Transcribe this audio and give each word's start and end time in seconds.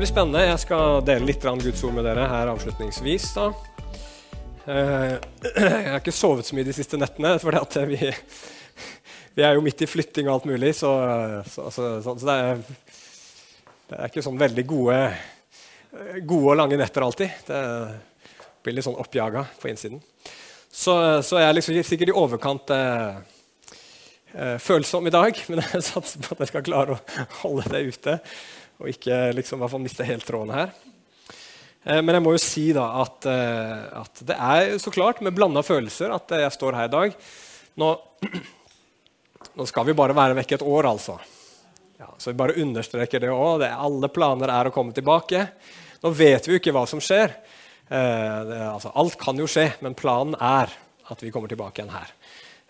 blir 0.00 0.08
spennende. 0.08 0.46
Jeg 0.46 0.60
skal 0.62 1.02
dele 1.04 1.28
litt 1.28 1.42
Guds 1.44 1.82
ord 1.84 1.92
med 1.92 2.06
dere 2.08 2.24
her 2.24 2.48
avslutningsvis. 2.48 3.24
da. 3.34 3.50
Eh, 4.64 5.16
jeg 5.60 5.88
har 5.90 5.98
ikke 5.98 6.14
sovet 6.14 6.46
så 6.48 6.56
mye 6.56 6.64
de 6.64 6.72
siste 6.72 6.96
nettene, 6.96 7.34
for 7.42 7.52
vi, 7.84 7.98
vi, 9.34 9.42
er 9.44 9.58
jo 9.58 9.64
midt 9.64 9.82
i 9.84 9.88
flytting 9.90 10.30
og 10.30 10.38
alt 10.38 10.46
mulig. 10.48 10.70
Så, 10.78 10.88
så, 11.52 11.66
så, 11.68 11.90
så 12.00 12.14
det, 12.16 12.36
er, 12.36 12.62
det, 13.90 13.98
er, 13.98 14.06
ikke 14.06 14.24
sånn 14.24 14.40
veldig 14.40 14.64
gode, 14.70 14.96
gode 16.22 16.54
og 16.54 16.56
lange 16.62 16.78
netter 16.80 17.04
alltid. 17.04 17.34
Det 17.50 17.60
blir 18.64 18.78
litt 18.78 18.86
sånn 18.86 18.96
oppjaga 19.02 19.42
på 19.60 19.68
innsiden. 19.68 20.00
Så, 20.70 20.94
jeg 21.20 21.44
er 21.44 21.58
liksom 21.58 21.76
sikkert 21.84 22.14
i 22.14 22.16
overkant 22.22 22.72
eh, 22.72 23.20
eh, 24.32 24.56
følsom 24.64 25.12
i 25.12 25.12
dag, 25.12 25.42
men 25.52 25.60
jeg 25.60 25.84
satser 25.90 26.24
på 26.24 26.32
at 26.38 26.46
jeg 26.46 26.54
skal 26.54 26.64
klare 26.70 26.96
å 26.96 27.28
holde 27.42 27.68
det 27.74 27.84
ute 27.90 28.16
og 28.80 28.88
ikke 28.90 29.18
liksom, 29.36 29.60
hvert 29.60 29.74
fall 29.74 29.84
miste 29.84 30.06
helt 30.08 30.26
tråden 30.26 30.54
her. 30.56 30.72
Eh, 31.84 32.00
men 32.00 32.16
jeg 32.16 32.24
må 32.24 32.34
jo 32.34 32.42
si 32.42 32.70
da 32.76 32.86
at, 33.02 33.28
eh, 33.28 33.84
at 34.00 34.22
det 34.28 34.36
er 34.36 34.78
så 34.82 34.92
klart 34.94 35.20
med 35.24 35.36
blanda 35.36 35.62
følelser 35.64 36.12
at 36.16 36.32
jeg 36.42 36.56
står 36.56 36.78
her 36.78 36.88
i 36.88 36.94
dag. 36.94 37.20
Nå, 37.80 37.90
nå 39.60 39.68
skal 39.68 39.88
vi 39.88 39.96
bare 39.98 40.16
være 40.16 40.38
vekk 40.40 40.56
et 40.58 40.66
år, 40.66 40.90
altså. 40.90 41.20
Ja, 42.00 42.08
så 42.16 42.32
vi 42.32 42.40
bare 42.40 42.56
understreker 42.62 43.20
det 43.20 43.32
òg. 43.32 43.64
Alle 43.68 44.08
planer 44.12 44.52
er 44.52 44.68
å 44.68 44.74
komme 44.74 44.96
tilbake. 44.96 45.44
Nå 46.00 46.12
vet 46.16 46.46
vi 46.46 46.54
jo 46.54 46.60
ikke 46.60 46.72
hva 46.72 46.86
som 46.88 47.02
skjer. 47.04 47.34
Eh, 47.90 48.38
det, 48.48 48.60
altså, 48.64 48.92
alt 48.96 49.18
kan 49.20 49.36
jo 49.40 49.48
skje, 49.50 49.66
men 49.84 49.98
planen 49.98 50.36
er 50.40 50.72
at 51.10 51.24
vi 51.24 51.32
kommer 51.34 51.50
tilbake 51.50 51.82
igjen 51.82 51.92
her. 51.92 52.12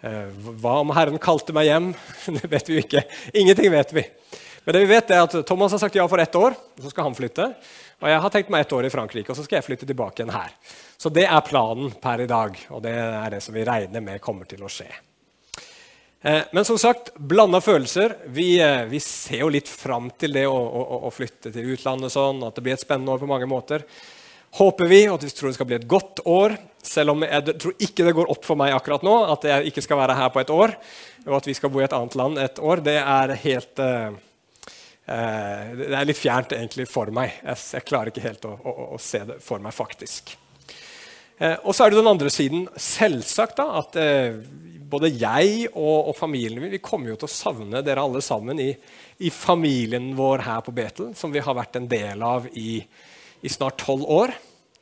Eh, 0.00 0.46
hva 0.62 0.78
om 0.80 0.90
Herren 0.96 1.20
kalte 1.22 1.54
meg 1.54 1.68
hjem? 1.68 1.90
det 2.38 2.50
vet 2.50 2.70
vi 2.70 2.78
jo 2.78 2.84
ikke. 2.86 3.04
Ingenting 3.36 3.70
vet 3.74 3.94
vi. 3.94 4.06
Men 4.64 4.76
det 4.76 4.82
vi 4.84 4.90
vet 4.92 5.12
er 5.14 5.24
at 5.24 5.36
Thomas 5.48 5.72
har 5.72 5.80
sagt 5.82 5.96
ja 5.96 6.04
for 6.08 6.20
ett 6.20 6.36
år, 6.36 6.56
og 6.56 6.84
så 6.84 6.92
skal 6.92 7.08
han 7.08 7.16
flytte. 7.16 7.46
Og 8.00 8.08
jeg 8.08 8.22
har 8.24 8.32
tenkt 8.32 8.50
meg 8.52 8.64
ett 8.64 8.72
år 8.76 8.88
i 8.88 8.92
Frankrike, 8.92 9.32
og 9.32 9.36
så 9.38 9.44
skal 9.44 9.58
jeg 9.58 9.68
flytte 9.68 9.88
tilbake 9.88 10.20
igjen 10.20 10.34
her. 10.34 10.52
Så 11.00 11.12
det 11.12 11.26
er 11.28 11.46
planen 11.46 11.92
per 12.00 12.24
i 12.24 12.28
dag, 12.28 12.56
og 12.72 12.82
det 12.84 12.96
er 12.96 13.36
det 13.36 13.40
som 13.44 13.56
vi 13.56 13.64
regner 13.66 14.04
med 14.04 14.20
kommer 14.24 14.48
til 14.48 14.64
å 14.64 14.72
skje. 14.72 14.88
Eh, 16.22 16.42
men 16.52 16.64
som 16.68 16.78
sagt, 16.78 17.14
blanda 17.16 17.60
følelser. 17.64 18.16
Vi, 18.28 18.60
eh, 18.60 18.84
vi, 18.84 19.00
ser 19.00 19.40
jo 19.40 19.48
litt 19.52 19.68
fram 19.68 20.10
til 20.20 20.36
det 20.36 20.46
å, 20.48 20.56
å, 20.56 21.02
å, 21.08 21.12
flytte 21.12 21.52
til 21.52 21.72
utlandet. 21.74 22.12
sånn, 22.12 22.42
At 22.44 22.56
det 22.56 22.64
blir 22.66 22.76
et 22.76 22.84
spennende 22.84 23.14
år 23.14 23.22
på 23.22 23.28
mange 23.30 23.48
måter. 23.48 23.86
Håper 24.60 24.90
vi, 24.90 25.04
og 25.08 25.22
vi 25.22 25.30
tror 25.32 25.48
det 25.48 25.56
skal 25.56 25.68
bli 25.70 25.78
et 25.78 25.88
godt 25.88 26.20
år. 26.28 26.58
Selv 26.84 27.14
om 27.14 27.24
jeg 27.24 27.56
tror 27.60 27.76
ikke 27.78 28.04
det 28.04 28.16
går 28.16 28.32
opp 28.32 28.44
for 28.44 28.60
meg 28.60 28.74
akkurat 28.76 29.04
nå 29.06 29.14
at 29.32 29.44
jeg 29.48 29.70
ikke 29.70 29.84
skal 29.84 30.00
være 30.00 30.16
her 30.18 30.32
på 30.32 30.40
et 30.42 30.52
år, 30.52 30.72
og 31.28 31.36
at 31.38 31.46
vi 31.48 31.54
skal 31.56 31.72
bo 31.72 31.80
i 31.80 31.84
et 31.84 31.94
annet 31.96 32.16
land 32.18 32.40
et 32.40 32.60
år. 32.60 32.84
Det 32.84 32.98
er 33.00 33.36
helt... 33.44 33.80
Eh, 33.80 34.26
det 35.10 35.90
er 35.90 36.06
litt 36.06 36.20
fjernt 36.20 36.52
egentlig 36.54 36.86
for 36.86 37.10
meg. 37.14 37.40
Jeg 37.42 37.82
klarer 37.88 38.12
ikke 38.12 38.22
helt 38.22 38.44
å, 38.46 38.52
å, 38.54 38.74
å, 38.94 38.98
se 39.02 39.24
det 39.26 39.40
for 39.42 39.62
meg, 39.62 39.74
faktisk. 39.74 40.36
Eh, 41.40 41.56
og 41.64 41.72
så 41.74 41.86
er 41.86 41.92
det 41.92 42.00
den 42.02 42.10
andre 42.10 42.30
siden. 42.32 42.66
Selvsagt 42.76 43.56
da, 43.58 43.66
at 43.80 43.96
eh, 43.98 44.36
både 44.90 45.12
jeg 45.14 45.70
og, 45.70 46.10
og, 46.10 46.14
familien 46.18 46.60
min 46.60 46.74
vi 46.74 46.82
kommer 46.84 47.12
jo 47.12 47.20
til 47.20 47.30
å 47.30 47.32
savne 47.32 47.82
dere 47.86 48.04
alle 48.04 48.20
sammen 48.24 48.60
i, 48.60 48.70
i, 49.18 49.32
familien 49.32 50.12
vår 50.18 50.44
her 50.44 50.62
på 50.66 50.74
Betel, 50.76 51.14
som 51.16 51.32
vi 51.32 51.42
har 51.42 51.56
vært 51.56 51.80
en 51.80 51.88
del 51.90 52.22
av 52.26 52.48
i, 52.52 52.82
i 53.40 53.52
snart 53.52 53.80
tolv 53.80 54.04
år. 54.04 54.34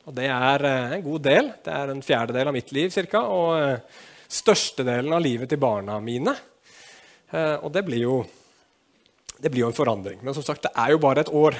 Og 0.09 0.15
det 0.17 0.27
er 0.33 0.65
en 0.67 1.05
god 1.05 1.25
del. 1.25 1.51
Det 1.63 1.73
er 1.73 1.93
en 1.93 2.03
fjerdedel 2.03 2.51
av 2.51 2.55
mitt 2.55 2.73
liv 2.75 2.91
cirka, 2.91 3.21
og 3.29 4.29
størstedelen 4.29 5.13
av 5.13 5.21
livet 5.21 5.51
til 5.51 5.61
barna 5.61 5.99
mine. 6.01 6.33
Og 7.61 7.69
det 7.75 7.83
blir 7.85 8.01
jo 8.07 8.15
det 9.39 9.51
blir 9.51 9.63
jo 9.63 9.69
en 9.71 9.77
forandring. 9.77 10.19
Men 10.23 10.35
som 10.35 10.45
sagt, 10.45 10.65
det 10.67 10.73
er 10.75 10.93
jo 10.93 11.01
bare 11.03 11.23
et 11.23 11.31
år. 11.31 11.55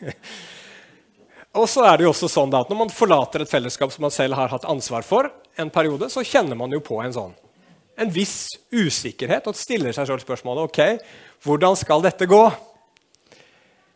og 1.60 1.68
så 1.70 1.86
er 1.88 1.96
det 1.96 2.06
jo 2.06 2.12
også 2.12 2.28
sånn 2.30 2.54
at 2.56 2.70
Når 2.70 2.78
man 2.78 2.92
forlater 2.92 3.44
et 3.44 3.50
fellesskap 3.50 3.92
som 3.94 4.04
man 4.06 4.14
selv 4.14 4.36
har 4.38 4.52
hatt 4.52 4.68
ansvar 4.68 5.06
for, 5.06 5.30
en 5.56 5.70
periode, 5.70 6.08
så 6.10 6.24
kjenner 6.26 6.58
man 6.58 6.72
jo 6.74 6.82
på 6.82 6.98
en 7.02 7.14
sånn 7.14 7.34
en 7.94 8.10
viss 8.10 8.48
usikkerhet 8.74 9.46
og 9.46 9.54
stiller 9.54 9.94
seg 9.94 10.08
selv 10.08 10.22
spørsmålet 10.24 10.66
ok, 10.66 10.80
hvordan 11.46 11.76
skal 11.78 12.02
dette 12.02 12.26
gå. 12.26 12.42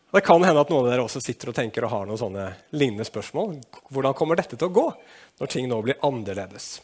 Det 0.09 0.23
kan 0.25 0.41
hende 0.41 0.63
at 0.63 0.71
noen 0.71 0.87
av 0.87 0.89
dere 0.89 1.05
også 1.05 1.21
sitter 1.21 1.51
og 1.51 1.57
tenker 1.57 1.85
og 1.85 1.93
har 1.93 2.07
noen 2.09 2.21
sånne 2.21 2.45
lignende 2.73 3.05
spørsmål. 3.05 3.59
Hvordan 3.93 4.15
kommer 4.17 4.39
dette 4.39 4.57
til 4.57 4.69
å 4.69 4.73
gå 4.73 4.85
når 5.41 5.51
ting 5.51 5.67
nå 5.69 5.81
blir 5.85 5.99
annerledes? 6.05 6.79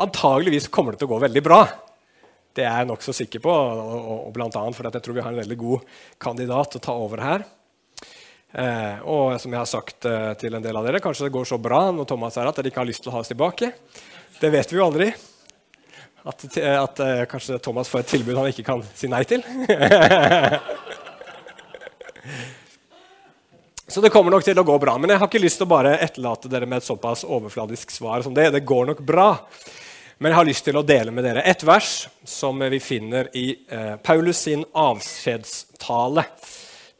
Antageligvis 0.00 0.70
kommer 0.72 0.94
det 0.94 1.02
til 1.02 1.10
å 1.10 1.16
gå 1.16 1.20
veldig 1.26 1.42
bra. 1.44 1.60
Det 2.56 2.64
er 2.66 2.82
jeg 2.82 2.88
nokså 2.90 3.14
sikker 3.14 3.42
på, 3.44 3.52
og, 3.54 4.28
og, 4.28 4.38
annet 4.42 4.76
fordi 4.76 4.90
jeg 4.96 5.04
tror 5.06 5.16
vi 5.16 5.22
har 5.22 5.32
en 5.32 5.42
veldig 5.42 5.58
god 5.60 5.80
kandidat 6.18 6.76
å 6.76 6.82
ta 6.82 6.94
over 6.98 7.22
her. 7.22 7.44
Eh, 8.50 8.96
og 9.06 9.36
som 9.38 9.52
jeg 9.54 9.60
har 9.60 9.68
sagt 9.70 10.06
eh, 10.10 10.32
til 10.40 10.54
en 10.56 10.64
del 10.64 10.76
av 10.76 10.86
dere, 10.86 11.00
kanskje 11.02 11.28
det 11.28 11.34
går 11.36 11.44
så 11.46 11.58
bra 11.62 11.90
når 11.94 12.04
Thomas 12.10 12.36
er 12.40 12.46
at 12.50 12.56
dere 12.58 12.68
ikke 12.72 12.82
har 12.82 12.90
lyst 12.90 13.02
til 13.04 13.10
å 13.12 13.14
ha 13.14 13.22
oss 13.22 13.30
tilbake. 13.30 13.66
Det 14.40 14.50
vet 14.50 14.72
vi 14.72 14.76
jo 14.80 14.86
aldri. 14.88 15.08
At, 16.26 16.44
at 16.58 17.00
eh, 17.04 17.24
kanskje 17.30 17.60
Thomas 17.62 17.88
får 17.92 18.00
et 18.02 18.10
tilbud 18.16 18.36
han 18.40 18.50
ikke 18.50 18.66
kan 18.66 18.82
si 18.90 19.06
nei 19.10 19.22
til. 19.28 19.40
så 23.92 23.98
det 24.02 24.10
kommer 24.12 24.30
nok 24.34 24.44
til 24.48 24.58
å 24.58 24.66
gå 24.66 24.76
bra. 24.82 24.98
Men 24.98 25.10
jeg 25.14 25.20
har 25.22 25.28
ikke 25.30 25.44
lyst 25.46 25.58
til 25.62 25.68
å 25.68 25.74
bare 25.76 25.98
etterlate 26.02 26.50
dere 26.50 26.66
med 26.66 26.78
et 26.82 26.88
såpass 26.88 27.22
overfladisk 27.22 27.94
svar 27.94 28.18
som 28.26 28.34
det. 28.34 28.50
Det 28.56 28.66
går 28.66 28.84
nok 28.90 29.00
bra. 29.06 29.28
Men 30.20 30.34
jeg 30.34 30.36
har 30.36 30.48
lyst 30.50 30.66
til 30.66 30.76
å 30.76 30.84
dele 30.84 31.12
med 31.16 31.24
dere 31.24 31.40
et 31.48 31.62
vers 31.64 32.02
som 32.28 32.58
vi 32.60 32.76
finner 32.84 33.30
i 33.40 33.54
eh, 33.72 33.94
Paulus 34.04 34.42
sin 34.44 34.66
avskjedstale 34.76 36.26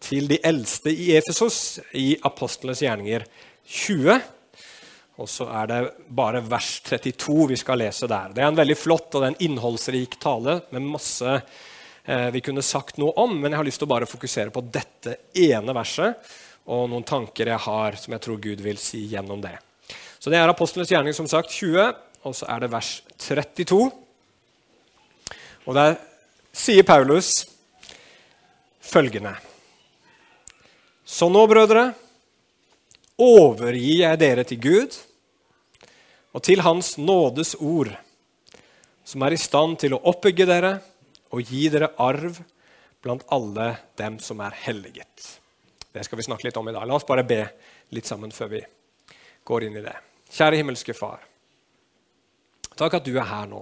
til 0.01 0.31
de 0.31 0.39
eldste 0.49 0.89
i 0.89 1.11
Efesos 1.19 1.59
i 2.01 2.15
Apostlenes 2.25 2.81
gjerninger 2.81 3.27
20. 3.69 4.25
Og 5.21 5.29
så 5.29 5.51
er 5.53 5.69
det 5.69 5.83
bare 6.09 6.41
vers 6.49 6.73
32 6.89 7.51
vi 7.53 7.61
skal 7.61 7.83
lese 7.85 8.09
der. 8.09 8.33
Det 8.33 8.41
er 8.41 8.49
en 8.55 8.63
veldig 8.63 8.81
flott 8.81 9.21
og 9.21 9.29
en 9.29 9.41
innholdsrik 9.45 10.17
tale 10.17 10.63
med 10.73 10.89
masse 10.97 11.37
eh, 11.37 12.29
vi 12.33 12.41
kunne 12.41 12.65
sagt 12.65 12.97
noe 13.05 13.13
om, 13.21 13.37
men 13.37 13.53
jeg 13.53 13.61
har 13.61 13.69
lyst 13.69 13.85
til 13.85 13.91
å 13.93 13.97
bare 13.99 14.09
fokusere 14.09 14.57
på 14.57 14.65
dette 14.73 15.21
ene 15.37 15.77
verset 15.77 16.33
og 16.73 16.89
noen 16.89 17.05
tanker 17.05 17.53
jeg 17.53 17.67
har 17.69 18.01
som 18.01 18.17
jeg 18.17 18.25
tror 18.25 18.41
Gud 18.49 18.65
vil 18.65 18.81
si 18.81 19.11
gjennom 19.13 19.45
det. 19.45 19.59
Så 20.17 20.33
det 20.33 20.41
er 20.41 20.49
Apostlenes 20.49 20.89
gjerning 20.89 21.13
som 21.13 21.29
sagt 21.29 21.53
20 21.53 22.09
og 22.27 22.37
så 22.37 22.49
er 22.53 22.63
det 22.63 22.73
vers 22.73 22.91
32. 23.21 23.89
Og 25.67 25.77
der 25.77 25.97
sier 26.53 26.85
Paulus 26.87 27.47
følgende 28.81 29.37
Så 31.05 31.29
nå, 31.31 31.43
brødre, 31.51 31.91
overgir 33.21 34.05
jeg 34.05 34.21
dere 34.21 34.45
til 34.47 34.61
Gud 34.63 34.99
og 36.31 36.45
til 36.47 36.63
Hans 36.63 36.95
nådes 36.99 37.57
ord, 37.59 37.91
som 39.05 39.25
er 39.27 39.35
i 39.35 39.41
stand 39.41 39.81
til 39.83 39.97
å 39.97 40.03
oppbygge 40.13 40.47
dere 40.47 40.77
og 41.35 41.43
gi 41.43 41.67
dere 41.73 41.91
arv 41.99 42.39
blant 43.03 43.25
alle 43.35 43.73
dem 43.99 44.21
som 44.23 44.41
er 44.45 44.55
helliget. 44.67 45.41
Det 45.91 46.05
skal 46.07 46.21
vi 46.21 46.29
snakke 46.29 46.47
litt 46.47 46.61
om 46.61 46.71
i 46.71 46.77
dag. 46.77 46.87
La 46.87 46.95
oss 46.95 47.09
bare 47.09 47.27
be 47.27 47.43
litt 47.97 48.07
sammen 48.07 48.31
før 48.31 48.55
vi 48.55 48.63
går 49.51 49.67
inn 49.67 49.81
i 49.81 49.85
det. 49.85 49.97
Kjære 50.31 50.63
himmelske 50.63 50.95
Far. 50.95 51.30
Takk 52.81 52.95
at 52.97 53.05
du 53.05 53.13
er 53.19 53.27
her 53.29 53.49
nå. 53.51 53.61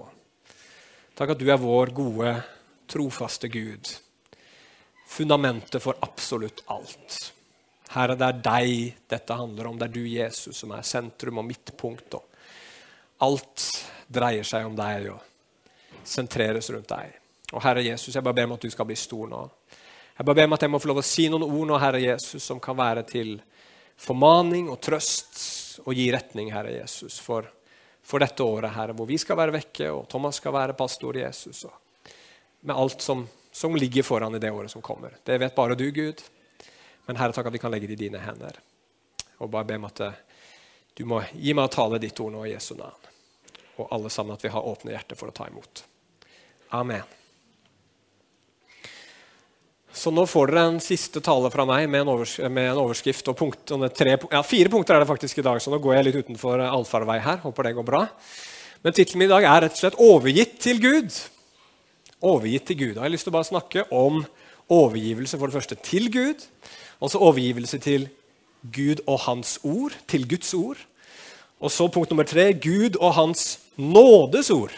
Takk 1.18 1.32
at 1.34 1.40
du 1.40 1.48
er 1.50 1.58
vår 1.58 1.90
gode, 1.90 2.36
trofaste 2.86 3.48
Gud. 3.50 3.90
Fundamentet 5.10 5.82
for 5.82 5.98
absolutt 6.06 6.62
alt. 6.70 7.16
Herre, 7.96 8.14
det 8.14 8.28
er 8.28 8.38
deg 8.44 9.00
dette 9.10 9.40
handler 9.40 9.72
om. 9.72 9.80
Det 9.80 9.88
er 9.88 9.96
du, 9.96 10.04
Jesus, 10.06 10.60
som 10.60 10.76
er 10.76 10.86
sentrum 10.86 11.42
og 11.42 11.48
midtpunkt. 11.48 12.14
Og 12.14 13.26
alt 13.26 13.66
dreier 14.06 14.46
seg 14.46 14.70
om 14.70 14.78
deg 14.78 15.10
og 15.10 15.98
sentreres 16.06 16.70
rundt 16.70 16.94
deg. 16.94 17.18
Og 17.56 17.64
Herre 17.64 17.82
Jesus, 17.88 18.14
jeg 18.14 18.22
bare 18.22 18.38
ber 18.38 18.46
om 18.52 18.54
at 18.54 18.68
du 18.68 18.70
skal 18.70 18.86
bli 18.86 19.02
stor 19.02 19.26
nå. 19.34 19.44
Jeg 20.14 20.30
bare 20.30 20.38
ber 20.44 20.50
om 20.52 20.58
at 20.60 20.62
jeg 20.62 20.76
må 20.76 20.78
få 20.78 20.92
lov 20.92 21.02
å 21.02 21.08
si 21.10 21.26
noen 21.26 21.48
ord 21.48 21.66
nå, 21.72 21.82
Herre 21.82 22.06
Jesus, 22.06 22.44
som 22.44 22.62
kan 22.62 22.78
være 22.78 23.02
til 23.08 23.34
formaning 23.98 24.70
og 24.70 24.78
trøst 24.78 25.80
og 25.82 25.90
gi 25.98 26.06
retning, 26.14 26.54
Herre 26.54 26.78
Jesus, 26.78 27.18
for 27.18 27.57
for 28.08 28.22
dette 28.24 28.44
året, 28.44 28.72
Herre, 28.72 28.94
hvor 28.96 29.08
vi 29.08 29.18
skal 29.20 29.36
være 29.36 29.52
vekke, 29.58 29.90
og 29.92 30.06
Thomas 30.08 30.38
skal 30.40 30.54
være 30.56 30.76
pastor 30.78 31.16
Jesus. 31.20 31.66
Og 31.68 32.14
med 32.64 32.76
alt 32.76 33.04
som, 33.04 33.26
som, 33.52 33.76
ligger 33.76 34.06
foran 34.06 34.34
i 34.34 34.40
det 34.40 34.50
året 34.50 34.72
som 34.72 34.82
kommer. 34.82 35.18
Det 35.24 35.36
vet 35.38 35.54
bare 35.54 35.76
du, 35.76 35.90
Gud. 35.92 36.22
Men 37.06 37.20
Herre, 37.20 37.36
takk 37.36 37.50
at 37.50 37.52
vi 37.52 37.60
kan 37.60 37.72
legge 37.74 37.90
det 37.90 37.98
i 37.98 38.06
dine 38.06 38.22
hender. 38.22 38.56
Og 39.38 39.52
bare 39.52 39.68
be 39.68 39.76
om 39.76 39.86
at 39.90 40.00
eh, 40.06 40.16
du 40.96 41.04
må 41.06 41.20
gi 41.34 41.52
meg 41.52 41.68
å 41.68 41.74
tale 41.76 42.00
ditt 42.02 42.18
ord 42.24 42.32
nå 42.32 42.46
i 42.46 42.54
Jesu 42.54 42.74
navn. 42.78 43.12
Og 43.78 43.92
alle 43.94 44.10
sammen 44.10 44.34
at 44.34 44.44
vi 44.44 44.50
har 44.56 44.66
åpne 44.72 44.96
hjerter 44.96 45.18
for 45.18 45.30
å 45.30 45.36
ta 45.36 45.46
imot. 45.52 45.84
Amen. 46.80 47.04
Så 49.98 50.12
nå 50.14 50.22
får 50.30 50.52
dere 50.52 50.64
en 50.68 50.76
siste 50.82 51.18
tale 51.24 51.48
fra 51.50 51.64
meg 51.66 51.88
med 51.90 52.04
en, 52.04 52.10
overs 52.12 52.36
med 52.46 52.68
en 52.70 52.80
overskrift 52.84 53.26
og 53.32 53.34
punkt, 53.40 53.72
tre, 53.98 54.12
ja, 54.14 54.42
fire 54.46 54.70
punkter 54.70 54.94
er 54.94 55.02
det 55.02 55.08
faktisk 55.10 55.40
i 55.40 55.44
dag, 55.46 55.58
så 55.58 55.72
nå 55.72 55.80
går 55.82 55.96
jeg 55.96 56.06
litt 56.06 56.18
utenfor 56.20 56.62
allfarvei 56.68 57.16
her. 57.24 57.40
Håper 57.42 57.66
det 57.66 57.74
går 57.80 57.86
bra. 57.88 58.04
Men 58.84 58.94
tittelen 58.94 59.24
min 59.24 59.26
i 59.26 59.32
dag 59.32 59.46
er 59.48 59.64
rett 59.64 59.74
og 59.74 59.80
slett 59.80 59.98
'Overgitt 59.98 60.60
til 60.62 60.78
Gud'. 60.78 61.18
Overgitt 62.22 62.66
til 62.70 62.78
Gud. 62.78 62.94
Jeg 62.94 63.02
har 63.02 63.10
lyst 63.10 63.26
til 63.26 63.32
å 63.32 63.38
bare 63.38 63.50
snakke 63.50 63.84
om 63.90 64.22
overgivelse 64.70 65.38
for 65.38 65.46
det 65.46 65.58
første 65.58 65.74
til 65.82 66.12
Gud, 66.12 66.46
og 67.00 67.10
så 67.10 67.18
overgivelse 67.18 67.78
til 67.78 68.08
Gud 68.62 69.02
og 69.06 69.18
Hans 69.26 69.58
ord, 69.64 69.98
til 70.06 70.28
Guds 70.28 70.54
ord. 70.54 70.78
Og 71.60 71.70
så 71.70 71.88
punkt 71.88 72.10
nummer 72.10 72.24
tre 72.24 72.52
Gud 72.54 72.96
og 73.00 73.14
Hans 73.14 73.58
nådes 73.76 74.50
ord. 74.50 74.72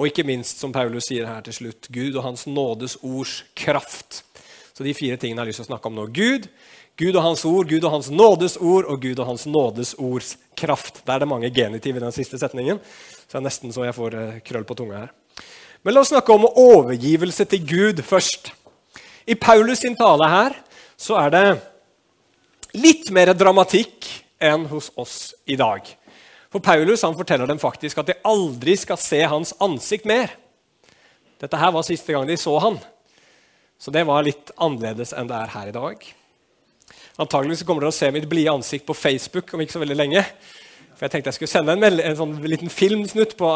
Og 0.00 0.08
ikke 0.08 0.24
minst, 0.24 0.56
som 0.56 0.72
Paulus 0.72 1.10
sier 1.10 1.28
her 1.28 1.42
til 1.44 1.52
slutt, 1.52 1.90
Gud 1.92 2.14
og 2.16 2.24
Hans 2.24 2.46
nådes 2.48 2.96
ords 3.04 3.42
kraft. 3.52 4.22
Så 4.72 4.86
de 4.86 4.94
fire 4.96 5.18
tingene 5.20 5.42
jeg 5.42 5.44
har 5.44 5.50
lyst 5.50 5.60
til 5.60 5.66
å 5.66 5.72
snakke 5.74 5.90
om 5.90 5.98
nå. 5.98 6.06
Gud, 6.16 6.46
Gud 6.96 7.18
og 7.18 7.26
Hans 7.26 7.42
ord, 7.44 7.68
Gud 7.68 7.84
og 7.84 7.92
Hans 7.98 8.08
nådes 8.08 8.56
ord 8.56 8.88
og 8.88 9.02
Gud 9.04 9.20
og 9.20 9.28
Hans 9.28 9.44
nådes 9.44 9.92
ords 10.00 10.38
kraft. 10.56 11.02
Der 11.04 11.18
er 11.18 11.26
det 11.26 11.28
mange 11.28 11.50
genitiv 11.52 12.00
i 12.00 12.02
den 12.02 12.16
siste 12.16 12.40
setningen, 12.40 12.80
så 13.26 13.34
det 13.34 13.42
er 13.42 13.46
nesten 13.50 13.76
så 13.76 13.84
jeg 13.84 13.96
får 13.98 14.16
eh, 14.16 14.40
krøll 14.46 14.64
på 14.64 14.78
tunga 14.80 15.02
her. 15.04 15.12
Men 15.84 15.96
la 15.96 16.00
oss 16.00 16.14
snakke 16.14 16.32
om 16.32 16.48
overgivelse 16.48 17.44
til 17.52 17.68
Gud 17.68 18.00
først. 18.04 18.54
I 19.28 19.36
Paulus 19.36 19.84
sin 19.84 20.00
tale 20.00 20.32
her 20.32 20.56
så 21.00 21.20
er 21.20 21.36
det 21.36 21.44
litt 22.76 23.12
mer 23.12 23.34
dramatikk 23.36 24.08
enn 24.40 24.64
hos 24.72 24.88
oss 24.96 25.34
i 25.44 25.60
dag. 25.60 25.84
For 26.50 26.62
Paulus 26.62 27.02
han 27.06 27.16
forteller 27.16 27.46
dem 27.46 27.60
faktisk 27.62 28.00
at 28.02 28.10
de 28.10 28.18
aldri 28.26 28.74
skal 28.78 28.98
se 28.98 29.20
hans 29.22 29.52
ansikt 29.62 30.08
mer. 30.08 30.32
Dette 31.40 31.58
her 31.60 31.72
var 31.72 31.86
siste 31.86 32.12
gang 32.12 32.26
de 32.28 32.36
så 32.36 32.56
han. 32.60 32.80
Så 33.80 33.92
det 33.94 34.02
var 34.08 34.26
litt 34.26 34.50
annerledes 34.60 35.14
enn 35.16 35.30
det 35.30 35.36
er 35.38 35.54
her 35.54 35.70
i 35.70 35.76
dag. 35.76 36.02
Antageligvis 37.20 37.62
kommer 37.68 37.84
dere 37.84 37.94
å 37.94 37.96
se 37.96 38.10
mitt 38.12 38.28
blide 38.28 38.52
ansikt 38.52 38.86
på 38.88 38.96
Facebook 38.96 39.54
om 39.54 39.62
ikke 39.62 39.78
så 39.78 39.82
veldig 39.82 39.96
lenge. 39.96 40.24
For 40.96 41.06
jeg 41.06 41.14
tenkte 41.14 41.30
jeg 41.30 41.38
skulle 41.38 41.54
sende 41.54 41.76
en, 41.78 42.00
en 42.02 42.18
sånn 42.18 42.34
liten 42.44 42.72
filmsnutt 42.72 43.38
på 43.40 43.48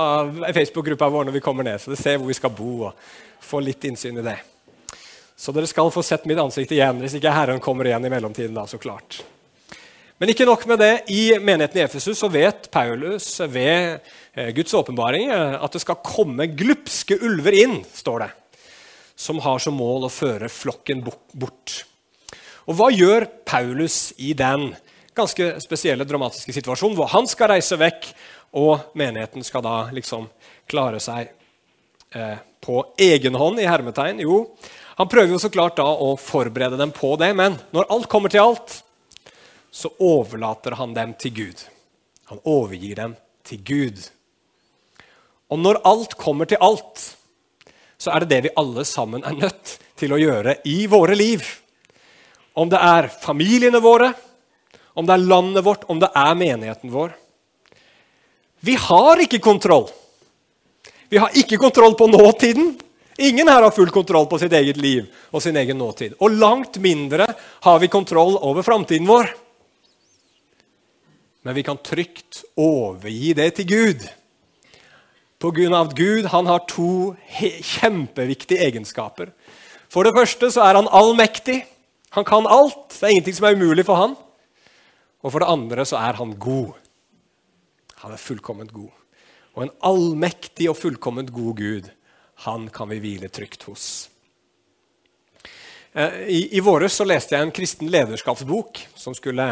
Facebook-gruppa 0.56 1.10
vår 1.12 1.28
når 1.28 1.36
vi 1.36 1.44
kommer 1.44 1.66
ned, 1.66 1.82
så 1.82 1.92
dere 1.92 2.00
ser 2.00 2.16
hvor 2.20 2.30
vi 2.30 2.38
skal 2.38 2.54
bo, 2.56 2.88
og 2.88 3.44
få 3.44 3.60
litt 3.60 3.84
innsyn 3.84 4.22
i 4.22 4.24
det. 4.24 4.38
Så 5.36 5.52
dere 5.52 5.68
skal 5.68 5.92
få 5.92 6.00
sett 6.06 6.24
mitt 6.30 6.40
ansikt 6.40 6.72
igjen 6.72 7.02
hvis 7.02 7.18
ikke 7.18 7.34
Herren 7.34 7.60
kommer 7.60 7.90
igjen 7.90 8.06
i 8.06 8.12
mellomtiden. 8.14 8.56
da, 8.56 8.64
så 8.70 8.80
klart. 8.80 9.20
Men 10.22 10.30
ikke 10.30 10.46
nok 10.46 10.62
med 10.70 10.78
det. 10.78 10.92
I 11.10 11.38
menigheten 11.42 11.80
i 11.80 11.84
Efesus 11.84 12.20
så 12.22 12.28
vet 12.30 12.68
Paulus 12.70 13.40
ved 13.50 13.98
eh, 14.32 14.52
Guds 14.54 14.74
åpenbaring 14.78 15.32
eh, 15.34 15.56
at 15.58 15.74
det 15.74 15.82
skal 15.82 16.02
komme 16.06 16.46
glupske 16.54 17.18
ulver 17.18 17.56
inn, 17.58 17.80
står 17.90 18.22
det, 18.22 18.30
som 19.18 19.42
har 19.42 19.58
som 19.62 19.74
mål 19.74 20.06
å 20.06 20.12
føre 20.14 20.50
flokken 20.52 21.02
bort. 21.02 21.80
Og 22.70 22.78
hva 22.78 22.92
gjør 22.94 23.26
Paulus 23.44 24.12
i 24.22 24.32
den 24.38 24.70
ganske 25.14 25.50
spesielle, 25.62 26.06
dramatiske 26.06 26.54
situasjonen 26.56 26.96
hvor 26.98 27.10
han 27.12 27.26
skal 27.30 27.50
reise 27.56 27.78
vekk, 27.80 28.08
og 28.54 28.94
menigheten 28.94 29.42
skal 29.42 29.66
da 29.66 29.76
liksom 29.94 30.28
klare 30.70 31.02
seg 31.02 31.26
eh, 32.14 32.38
på 32.62 32.80
egen 33.02 33.34
hånd, 33.34 33.58
i 33.58 33.66
hermetegn. 33.66 34.22
Jo, 34.22 34.44
han 34.94 35.10
prøver 35.10 35.34
jo 35.34 35.42
så 35.42 35.50
klart 35.50 35.78
da 35.82 35.90
å 35.90 36.14
forberede 36.22 36.78
dem 36.78 36.94
på 36.94 37.16
det, 37.18 37.34
men 37.34 37.58
når 37.74 37.90
alt 37.90 38.10
kommer 38.10 38.30
til 38.30 38.46
alt, 38.46 38.78
så 39.74 39.90
overlater 39.98 40.76
han 40.78 40.94
dem 40.94 41.16
til 41.18 41.34
Gud. 41.34 41.64
Han 42.30 42.38
overgir 42.46 42.94
dem 43.00 43.16
til 43.42 43.62
Gud. 43.66 43.98
Og 45.50 45.58
når 45.58 45.80
alt 45.84 46.14
kommer 46.18 46.46
til 46.46 46.62
alt, 46.62 47.02
så 47.98 48.14
er 48.14 48.22
det 48.22 48.30
det 48.30 48.40
vi 48.46 48.54
alle 48.60 48.84
sammen 48.86 49.26
er 49.26 49.34
nødt 49.34 49.74
til 49.98 50.14
å 50.14 50.20
gjøre 50.20 50.60
i 50.70 50.84
våre 50.90 51.18
liv. 51.18 51.42
Om 52.54 52.70
det 52.70 52.78
er 52.78 53.10
familiene 53.10 53.82
våre, 53.82 54.12
om 54.94 55.06
det 55.06 55.16
er 55.16 55.26
landet 55.26 55.66
vårt, 55.66 55.88
om 55.90 55.98
det 55.98 56.12
er 56.14 56.38
menigheten 56.38 56.94
vår. 56.94 57.10
Vi 58.64 58.78
har 58.78 59.20
ikke 59.26 59.42
kontroll. 59.42 59.88
Vi 61.10 61.18
har 61.18 61.34
ikke 61.34 61.58
kontroll 61.58 61.98
på 61.98 62.06
nåtiden. 62.14 62.76
Ingen 63.18 63.50
her 63.50 63.62
har 63.62 63.74
full 63.74 63.90
kontroll 63.94 64.26
på 64.30 64.38
sitt 64.38 64.54
eget 64.54 64.78
liv 64.78 65.10
og 65.30 65.42
sin 65.42 65.58
egen 65.58 65.78
nåtid. 65.78 66.14
Og 66.22 66.38
langt 66.38 66.78
mindre 66.82 67.26
har 67.66 67.82
vi 67.82 67.90
kontroll 67.90 68.38
over 68.38 68.62
framtiden 68.66 69.06
vår. 69.10 69.34
Men 71.44 71.56
vi 71.56 71.62
kan 71.66 71.80
trygt 71.84 72.42
overgi 72.56 73.34
det 73.36 73.50
til 73.58 73.68
Gud. 73.68 74.04
På 75.38 75.50
grunn 75.52 75.76
av 75.76 75.90
at 75.90 75.98
Gud 75.98 76.28
han 76.32 76.48
har 76.48 76.64
to 76.70 77.12
kjempeviktige 77.36 78.64
egenskaper. 78.64 79.34
For 79.92 80.08
det 80.08 80.14
første 80.16 80.48
så 80.54 80.64
er 80.64 80.80
han 80.80 80.88
allmektig. 80.88 81.60
Han 82.16 82.24
kan 82.24 82.48
alt. 82.48 82.96
Det 82.96 83.04
er 83.04 83.12
ingenting 83.12 83.36
som 83.36 83.48
er 83.50 83.58
umulig 83.58 83.84
for 83.84 84.00
han. 84.00 84.16
Og 85.20 85.34
for 85.34 85.44
det 85.44 85.50
andre 85.52 85.84
så 85.88 86.00
er 86.00 86.16
han 86.16 86.32
god. 86.40 86.72
Han 88.04 88.16
er 88.16 88.20
fullkomment 88.20 88.72
god. 88.72 88.92
Og 89.54 89.66
en 89.66 89.74
allmektig 89.84 90.70
og 90.72 90.78
fullkomment 90.80 91.30
god 91.32 91.60
Gud, 91.60 91.92
han 92.48 92.66
kan 92.74 92.90
vi 92.90 92.98
hvile 93.04 93.28
trygt 93.32 93.68
hos. 93.68 94.08
Eh, 95.92 96.24
I, 96.26 96.40
i 96.58 96.62
våres 96.64 96.96
så 96.98 97.06
leste 97.06 97.36
jeg 97.36 97.46
en 97.46 97.54
kristen 97.54 97.92
lederskapsbok 97.92 98.80
som 98.98 99.14
skulle 99.14 99.46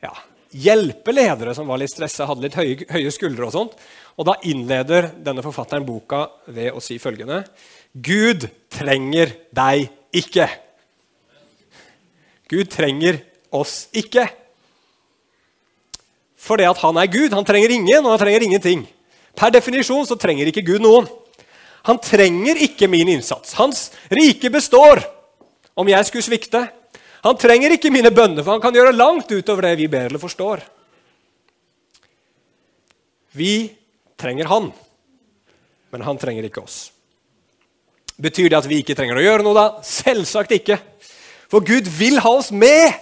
ja, 0.00 0.12
hjelpe 0.50 1.14
ledere 1.14 1.54
som 1.54 1.68
var 1.70 1.80
litt 1.80 1.92
stressa, 1.92 2.26
hadde 2.28 2.44
litt 2.46 2.58
høye, 2.58 2.86
høye 2.90 3.12
skuldre. 3.14 3.48
Og 3.48 3.54
sånt. 3.54 3.76
Og 4.18 4.26
da 4.28 4.36
innleder 4.48 5.10
denne 5.22 5.44
forfatteren 5.44 5.86
boka 5.86 6.26
ved 6.50 6.74
å 6.74 6.82
si 6.84 6.98
følgende 7.00 7.44
Gud 7.94 8.46
trenger 8.70 9.32
deg 9.54 9.88
ikke. 10.14 10.46
Gud 12.50 12.70
trenger 12.70 13.20
oss 13.54 13.88
ikke. 13.94 14.26
Fordi 16.40 16.66
at 16.66 16.80
han 16.82 16.98
er 16.98 17.10
Gud. 17.10 17.34
Han 17.34 17.46
trenger 17.46 17.74
ingen, 17.74 18.04
og 18.04 18.14
han 18.14 18.22
trenger 18.22 18.46
ingenting. 18.46 18.84
Per 19.38 19.52
definisjon 19.54 20.06
så 20.08 20.18
trenger 20.18 20.50
ikke 20.50 20.64
Gud 20.66 20.82
noen. 20.82 21.08
Han 21.88 21.98
trenger 22.02 22.58
ikke 22.60 22.88
min 22.90 23.08
innsats. 23.08 23.54
Hans 23.58 23.88
rike 24.12 24.50
består 24.52 25.02
om 25.78 25.88
jeg 25.88 26.06
skulle 26.08 26.26
svikte. 26.26 26.66
Han 27.26 27.36
trenger 27.36 27.74
ikke 27.74 27.92
mine 27.92 28.12
bønner, 28.14 28.44
for 28.44 28.56
han 28.56 28.62
kan 28.62 28.76
gjøre 28.76 28.96
langt 28.96 29.32
utover 29.32 29.68
det 29.68 29.74
vi 29.82 29.88
ber 29.92 30.08
eller 30.08 30.22
forstår. 30.22 30.62
Vi 33.36 33.70
trenger 34.20 34.48
han, 34.50 34.70
men 35.92 36.06
han 36.06 36.18
trenger 36.20 36.48
ikke 36.48 36.64
oss. 36.64 36.78
Betyr 38.20 38.50
det 38.50 38.58
at 38.58 38.68
vi 38.68 38.80
ikke 38.82 38.96
trenger 38.96 39.20
å 39.20 39.24
gjøre 39.24 39.44
noe, 39.44 39.56
da? 39.56 39.84
Selvsagt 39.86 40.52
ikke. 40.56 40.80
For 41.50 41.64
Gud 41.64 41.88
vil 41.98 42.20
ha 42.20 42.32
oss 42.36 42.50
med 42.52 42.92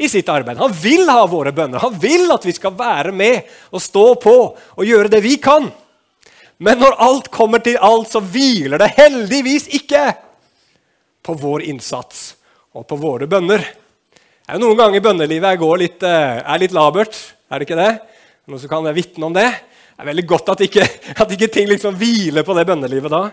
i 0.00 0.08
sitt 0.08 0.28
arbeid. 0.32 0.60
Han 0.60 0.72
vil 0.72 1.04
ha 1.10 1.26
våre 1.28 1.52
bønner. 1.52 1.82
Han 1.82 1.96
vil 2.00 2.30
at 2.32 2.46
vi 2.48 2.54
skal 2.56 2.72
være 2.76 3.12
med 3.12 3.48
og 3.70 3.84
stå 3.84 4.06
på 4.22 4.34
og 4.56 4.86
gjøre 4.86 5.12
det 5.12 5.20
vi 5.24 5.36
kan. 5.42 5.68
Men 6.60 6.80
når 6.80 6.96
alt 7.04 7.30
kommer 7.32 7.60
til 7.64 7.78
alt, 7.80 8.08
så 8.08 8.20
hviler 8.20 8.80
det 8.80 8.94
heldigvis 8.96 9.68
ikke 9.80 10.06
på 11.24 11.36
vår 11.40 11.66
innsats 11.68 12.30
og 12.76 12.86
på 12.86 12.98
våre 13.00 13.28
bønner. 13.30 13.62
Det 13.62 14.50
er 14.50 14.58
jo 14.58 14.64
noen 14.66 14.78
ganger 14.78 15.02
bønnelivet 15.04 15.64
litt, 15.78 16.02
eh, 16.02 16.42
er 16.42 16.58
litt 16.58 16.72
labert. 16.74 17.16
Er 17.50 17.58
det 17.58 17.68
ikke 17.68 17.78
det? 17.78 18.00
Noen 18.46 18.60
som 18.60 18.68
kan 18.68 18.94
vitne 18.94 19.26
om 19.26 19.34
det? 19.34 19.48
Det 19.50 20.02
er 20.02 20.10
veldig 20.10 20.26
godt 20.26 20.48
at 20.48 20.60
ikke, 20.60 20.86
at 21.22 21.32
ikke 21.32 21.50
ting 21.52 21.68
liksom 21.68 21.94
hviler 21.94 22.42
på 22.42 22.54
det 22.54 22.66
bønnelivet 22.66 23.10
da. 23.10 23.30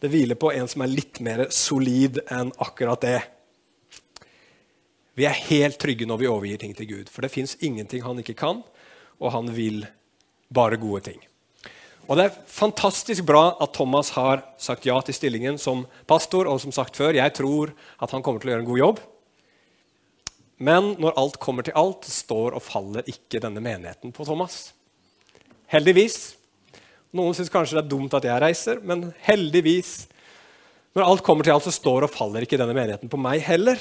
Det 0.00 0.10
hviler 0.10 0.38
på 0.38 0.52
en 0.52 0.68
som 0.68 0.82
er 0.82 0.92
litt 0.92 1.20
mer 1.20 1.46
solid 1.50 2.20
enn 2.30 2.52
akkurat 2.58 3.00
det. 3.00 3.20
Vi 5.18 5.26
er 5.26 5.44
helt 5.48 5.78
trygge 5.82 6.06
når 6.06 6.20
vi 6.20 6.28
overgir 6.30 6.60
ting 6.62 6.74
til 6.78 6.86
Gud, 6.86 7.08
for 7.10 7.26
det 7.26 7.32
fins 7.34 7.56
ingenting 7.60 8.04
han 8.04 8.20
ikke 8.22 8.36
kan, 8.38 8.60
og 9.18 9.32
han 9.34 9.50
vil 9.50 9.82
bare 10.54 10.78
gode 10.78 11.02
ting. 11.10 11.18
Og 12.08 12.16
Det 12.16 12.24
er 12.24 12.36
fantastisk 12.48 13.26
bra 13.28 13.52
at 13.60 13.74
Thomas 13.76 14.14
har 14.16 14.40
sagt 14.56 14.86
ja 14.88 14.96
til 15.04 15.16
stillingen 15.16 15.58
som 15.60 15.84
pastor. 16.08 16.48
Og 16.48 16.60
som 16.62 16.72
sagt 16.72 16.96
før, 16.96 17.12
jeg 17.12 17.34
tror 17.36 17.74
at 18.00 18.14
han 18.14 18.24
kommer 18.24 18.40
til 18.40 18.48
å 18.48 18.52
gjøre 18.54 18.64
en 18.64 18.70
god 18.70 18.80
jobb. 18.80 19.02
Men 20.58 20.94
når 20.98 21.18
alt 21.20 21.36
kommer 21.38 21.66
til 21.66 21.76
alt, 21.78 22.08
står 22.08 22.56
og 22.56 22.64
faller 22.64 23.06
ikke 23.06 23.42
denne 23.44 23.60
menigheten 23.62 24.14
på 24.16 24.24
Thomas. 24.26 24.72
Heldigvis. 25.68 26.38
Noen 27.12 27.36
syns 27.36 27.52
kanskje 27.52 27.76
det 27.76 27.84
er 27.84 27.92
dumt 27.92 28.16
at 28.16 28.24
jeg 28.26 28.42
reiser, 28.42 28.80
men 28.80 29.10
heldigvis. 29.28 30.08
Når 30.96 31.04
alt 31.04 31.22
kommer 31.28 31.44
til 31.44 31.54
alt, 31.54 31.68
så 31.68 31.76
står 31.76 32.08
og 32.08 32.12
faller 32.12 32.44
ikke 32.44 32.58
denne 32.58 32.74
menigheten 32.76 33.12
på 33.12 33.20
meg 33.20 33.44
heller. 33.44 33.78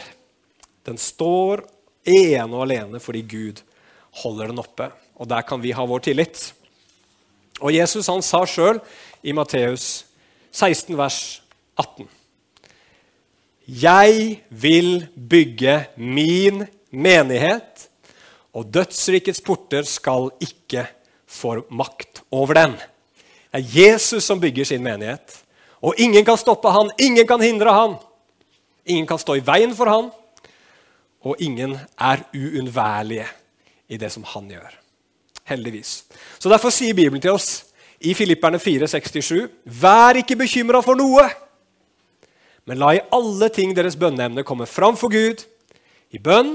Den 0.87 0.99
står 0.99 1.63
ene 2.07 2.51
og 2.51 2.67
alene 2.67 3.01
fordi 3.03 3.23
Gud 3.27 3.63
holder 4.21 4.51
den 4.51 4.61
oppe. 4.61 4.91
Og 5.17 5.31
der 5.31 5.47
kan 5.47 5.63
vi 5.63 5.73
ha 5.75 5.87
vår 5.87 6.05
tillit. 6.11 6.51
Og 7.61 7.73
Jesus 7.73 8.09
han 8.11 8.21
sa 8.25 8.43
sjøl 8.45 8.79
i 9.25 9.33
Matteus 9.35 10.05
16, 10.51 10.93
vers 10.97 11.41
18.: 11.77 12.07
Jeg 13.67 14.43
vil 14.49 15.07
bygge 15.15 15.87
min 15.97 16.65
menighet, 16.91 17.89
og 18.53 18.69
dødsrikets 18.73 19.41
porter 19.41 19.83
skal 19.83 20.31
ikke 20.41 20.87
få 21.27 21.59
makt 21.69 22.23
over 22.31 22.53
den. 22.53 22.77
Det 23.51 23.63
er 23.63 23.73
Jesus 23.79 24.23
som 24.23 24.39
bygger 24.39 24.65
sin 24.65 24.83
menighet. 24.83 25.43
Og 25.81 25.93
ingen 25.97 26.25
kan 26.25 26.37
stoppe 26.37 26.69
han, 26.69 26.89
ingen 26.99 27.27
kan 27.27 27.41
hindre 27.41 27.73
han. 27.73 27.97
Ingen 28.85 29.07
kan 29.07 29.19
stå 29.19 29.35
i 29.37 29.45
veien 29.45 29.75
for 29.75 29.89
han 29.89 30.09
og 31.27 31.35
ingen 31.43 31.75
er 31.99 32.23
uunnværlige 32.35 33.27
i 33.89 33.97
det 33.97 34.11
som 34.11 34.23
han 34.23 34.49
gjør. 34.51 34.75
Heldigvis. 35.47 36.03
Så 36.39 36.51
Derfor 36.51 36.73
sier 36.73 36.95
Bibelen 36.97 37.23
til 37.23 37.31
oss 37.31 37.65
i 38.03 38.13
Filipperne 38.13 38.59
4,67.: 38.59 39.47
Vær 39.63 40.19
ikke 40.19 40.37
bekymra 40.39 40.81
for 40.83 40.99
noe, 40.99 41.27
men 42.67 42.81
la 42.81 42.91
i 42.97 43.03
alle 43.15 43.47
ting 43.53 43.71
deres 43.75 43.95
bønneemne 43.95 44.43
komme 44.43 44.67
fram 44.67 44.97
for 44.99 45.09
Gud. 45.13 45.45
i 46.11 46.19
bønn 46.23 46.53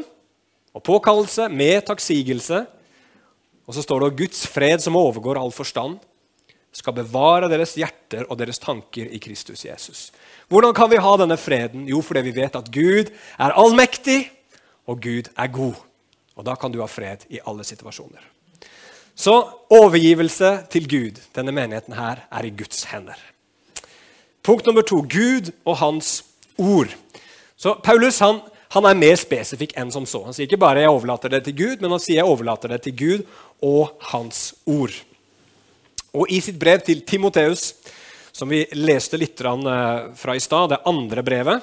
og 0.72 0.82
påkallelse 0.82 1.44
med 1.52 1.84
takksigelse. 1.84 2.62
Og 3.68 3.76
så 3.76 3.82
står 3.84 4.00
det 4.00 4.08
at 4.08 4.18
Guds 4.18 4.46
fred, 4.48 4.80
som 4.80 4.96
overgår 4.96 5.36
all 5.36 5.52
forstand, 5.52 5.98
skal 6.72 6.96
bevare 6.96 7.50
deres 7.52 7.74
hjerter 7.76 8.24
og 8.30 8.38
deres 8.40 8.58
tanker 8.58 9.10
i 9.12 9.20
Kristus 9.20 9.66
Jesus. 9.66 10.10
Hvordan 10.48 10.72
kan 10.74 10.88
vi 10.90 11.00
ha 11.04 11.16
denne 11.20 11.36
freden? 11.36 11.84
Jo, 11.88 12.00
fordi 12.00 12.24
vi 12.24 12.34
vet 12.40 12.56
at 12.56 12.70
Gud 12.72 13.12
er 13.38 13.52
allmektig, 13.52 14.30
og 14.88 15.02
Gud 15.04 15.28
er 15.36 15.52
god. 15.52 15.76
Og 16.34 16.46
da 16.48 16.56
kan 16.56 16.72
du 16.72 16.80
ha 16.80 16.88
fred 16.88 17.28
i 17.28 17.42
alle 17.44 17.64
situasjoner. 17.64 18.24
Så 19.14 19.34
overgivelse 19.72 20.54
til 20.72 20.88
Gud, 20.88 21.20
denne 21.36 21.52
menigheten 21.52 21.94
her, 21.96 22.24
er 22.32 22.46
i 22.46 22.54
Guds 22.56 22.84
hender. 22.90 23.18
Punkt 24.42 24.66
nummer 24.66 24.82
to 24.82 25.02
Gud 25.06 25.52
og 25.64 25.76
hans 25.78 26.24
ord. 26.58 26.90
Så 27.56 27.76
Paulus 27.84 28.18
han, 28.18 28.40
han 28.74 28.88
er 28.88 28.98
mer 28.98 29.18
spesifikk 29.20 29.76
enn 29.78 29.92
som 29.94 30.06
så. 30.08 30.24
Han 30.24 30.34
sier 30.34 30.48
ikke 30.48 30.58
bare 30.64 30.80
'jeg 30.80 30.90
overlater 30.90 31.28
det 31.28 31.44
til 31.44 31.54
Gud', 31.54 31.80
men 31.80 31.90
han 31.90 32.00
sier 32.00 32.16
'jeg 32.16 32.30
overlater 32.30 32.68
det 32.68 32.82
til 32.82 32.96
Gud 32.96 33.26
og 33.62 33.92
hans 34.00 34.54
ord'. 34.66 35.04
Og 36.14 36.26
I 36.30 36.40
sitt 36.40 36.58
brev 36.58 36.80
til 36.80 37.00
Timoteus, 37.00 37.74
som 38.32 38.48
vi 38.48 38.66
leste 38.72 39.16
litt 39.16 39.40
eh, 39.40 40.14
fra 40.16 40.34
i 40.34 40.40
stad, 40.40 40.68
det 40.68 40.82
andre 40.86 41.22
brevet 41.22 41.62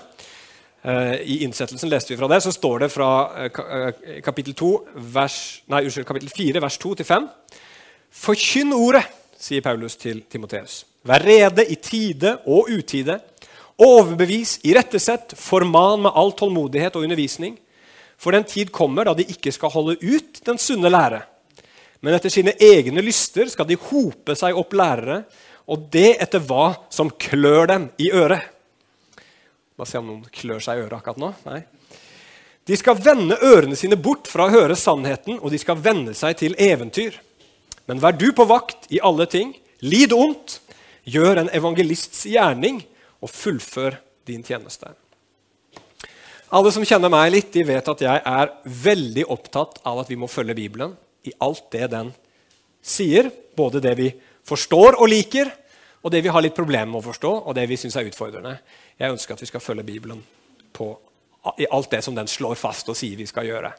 I 0.79 1.41
innsettelsen 1.43 1.89
leste 1.91 2.13
vi 2.13 2.17
fra 2.19 2.29
det, 2.31 2.39
så 2.39 2.53
står 2.55 2.85
det 2.85 2.87
fra 2.93 3.09
eh, 3.43 4.21
kapittel, 4.23 4.53
2, 4.55 4.69
vers, 5.11 5.39
nei, 5.67 5.81
unnskyld, 5.83 6.07
kapittel 6.07 6.31
4, 6.31 6.61
vers 6.63 6.77
2-5. 6.79 7.25
Forkynn 8.21 8.71
ordet, 8.77 9.03
sier 9.39 9.63
Paulus 9.65 9.97
til 9.99 10.21
Timoteus. 10.31 10.85
Vær 11.07 11.23
rede 11.23 11.65
i 11.67 11.75
tide 11.83 12.37
og 12.47 12.71
utide. 12.71 13.19
Overbevis, 13.79 14.57
irettesett, 14.67 15.35
forman 15.39 16.05
med 16.07 16.15
all 16.15 16.31
tålmodighet 16.35 16.95
og 16.95 17.05
undervisning. 17.07 17.57
For 18.19 18.35
den 18.35 18.47
tid 18.47 18.71
kommer 18.75 19.07
da 19.07 19.15
de 19.15 19.27
ikke 19.31 19.53
skal 19.55 19.71
holde 19.71 19.95
ut 19.99 20.41
den 20.47 20.59
sunne 20.59 20.91
lære. 20.91 21.21
Men 22.03 22.15
etter 22.15 22.31
sine 22.31 22.55
egne 22.63 23.03
lyster 23.03 23.47
skal 23.51 23.67
de 23.67 23.79
hope 23.89 24.35
seg 24.39 24.55
opp 24.59 24.75
lærere, 24.75 25.23
og 25.69 25.87
det 25.91 26.15
etter 26.23 26.43
hva 26.43 26.73
som 26.91 27.11
klør 27.11 27.67
dem 27.71 27.89
i 28.01 28.09
øret. 28.15 28.47
Bare 29.79 29.87
se 29.87 29.99
om 30.01 30.09
noen 30.09 30.25
klør 30.35 30.59
seg 30.59 30.75
i 30.75 30.83
øret 30.83 30.97
akkurat 30.97 31.21
nå. 31.21 31.31
Nei. 31.47 31.61
De 32.67 32.75
skal 32.77 32.99
vende 32.99 33.37
ørene 33.47 33.77
sine 33.79 33.95
bort 33.95 34.27
fra 34.27 34.49
å 34.49 34.51
høre 34.51 34.75
sannheten, 34.77 35.39
og 35.39 35.53
de 35.53 35.59
skal 35.61 35.79
vende 35.79 36.11
seg 36.17 36.35
til 36.41 36.57
eventyr. 36.59 37.15
Men 37.87 38.01
vær 38.03 38.17
du 38.19 38.27
på 38.35 38.43
vakt 38.49 38.89
i 38.91 38.99
alle 38.99 39.25
ting. 39.31 39.55
Lid 39.79 40.11
ondt. 40.13 40.59
Gjør 41.09 41.39
en 41.41 41.51
evangelists 41.55 42.27
gjerning 42.29 42.83
og 43.23 43.31
fullfør 43.31 43.95
din 44.27 44.43
tjeneste. 44.45 44.91
Alle 46.53 46.73
som 46.75 46.83
kjenner 46.85 47.09
meg 47.13 47.31
litt, 47.31 47.49
de 47.55 47.63
vet 47.65 47.89
at 47.89 48.03
jeg 48.03 48.21
er 48.25 48.51
veldig 48.83 49.25
opptatt 49.31 49.79
av 49.87 50.03
at 50.03 50.11
vi 50.11 50.19
må 50.19 50.27
følge 50.29 50.57
Bibelen 50.59 50.93
i 51.25 51.33
alt 51.41 51.69
det 51.73 51.87
den 51.95 52.11
sier. 52.83 53.31
Både 53.57 53.81
det 53.81 53.95
vi 53.97 54.11
forstår 54.49 54.99
og 54.99 55.07
liker, 55.09 55.49
og 56.01 56.11
det 56.11 56.21
vi 56.23 56.31
har 56.31 56.43
litt 56.43 56.55
problemer 56.55 56.91
med 56.91 57.01
å 57.01 57.07
forstå, 57.09 57.31
og 57.45 57.55
det 57.55 57.67
vi 57.69 57.77
syns 57.79 57.97
er 57.99 58.07
utfordrende. 58.07 58.57
Jeg 58.99 59.11
ønsker 59.11 59.35
at 59.35 59.43
vi 59.43 59.49
skal 59.49 59.63
følge 59.63 59.87
Bibelen 59.87 60.21
på, 60.75 60.93
i 61.59 61.67
alt 61.71 61.91
det 61.91 62.03
som 62.03 62.15
den 62.15 62.27
slår 62.27 62.55
fast 62.59 62.89
og 62.91 62.97
sier 62.97 63.19
vi 63.19 63.27
skal 63.27 63.47
gjøre. 63.47 63.73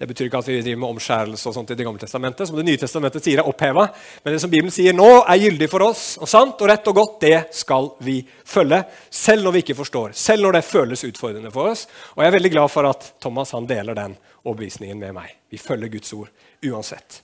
Det 0.00 0.06
betyr 0.08 0.30
ikke 0.30 0.38
at 0.40 0.46
vi 0.48 0.62
driver 0.64 0.78
med 0.80 0.94
omskjærelse 0.94 1.48
og 1.50 1.52
sånt 1.54 1.70
i 1.70 1.76
Det 1.76 1.84
gamle 1.84 2.00
testamentet, 2.00 2.48
som 2.48 2.56
Det 2.56 2.64
nye 2.64 2.80
testamentet 2.80 3.24
sier 3.24 3.42
er 3.42 3.48
oppheva. 3.50 3.84
Men 4.24 4.32
det 4.32 4.40
som 4.40 4.50
Bibelen 4.50 4.72
sier 4.72 4.94
nå, 4.96 5.08
er 5.28 5.42
gyldig 5.42 5.68
for 5.68 5.84
oss. 5.84 6.04
Og 6.16 6.30
sant 6.30 6.62
og 6.62 6.70
rett 6.70 6.88
og 6.88 6.96
godt, 6.96 7.18
det 7.20 7.40
skal 7.52 7.90
vi 8.00 8.22
følge. 8.24 8.78
Selv 9.10 9.44
når 9.44 9.52
vi 9.52 9.62
ikke 9.66 9.76
forstår. 9.76 10.14
Selv 10.16 10.46
når 10.46 10.56
det 10.56 10.64
føles 10.64 11.04
utfordrende 11.04 11.52
for 11.52 11.68
oss. 11.74 11.84
Og 12.16 12.24
jeg 12.24 12.32
er 12.32 12.36
veldig 12.38 12.52
glad 12.56 12.72
for 12.72 12.88
at 12.88 13.10
Thomas 13.20 13.52
han 13.52 13.68
deler 13.68 13.98
den 13.98 14.16
overbevisningen 14.40 15.04
med 15.04 15.12
meg. 15.20 15.36
Vi 15.52 15.60
følger 15.60 15.92
Guds 15.92 16.16
ord 16.16 16.32
uansett. 16.64 17.20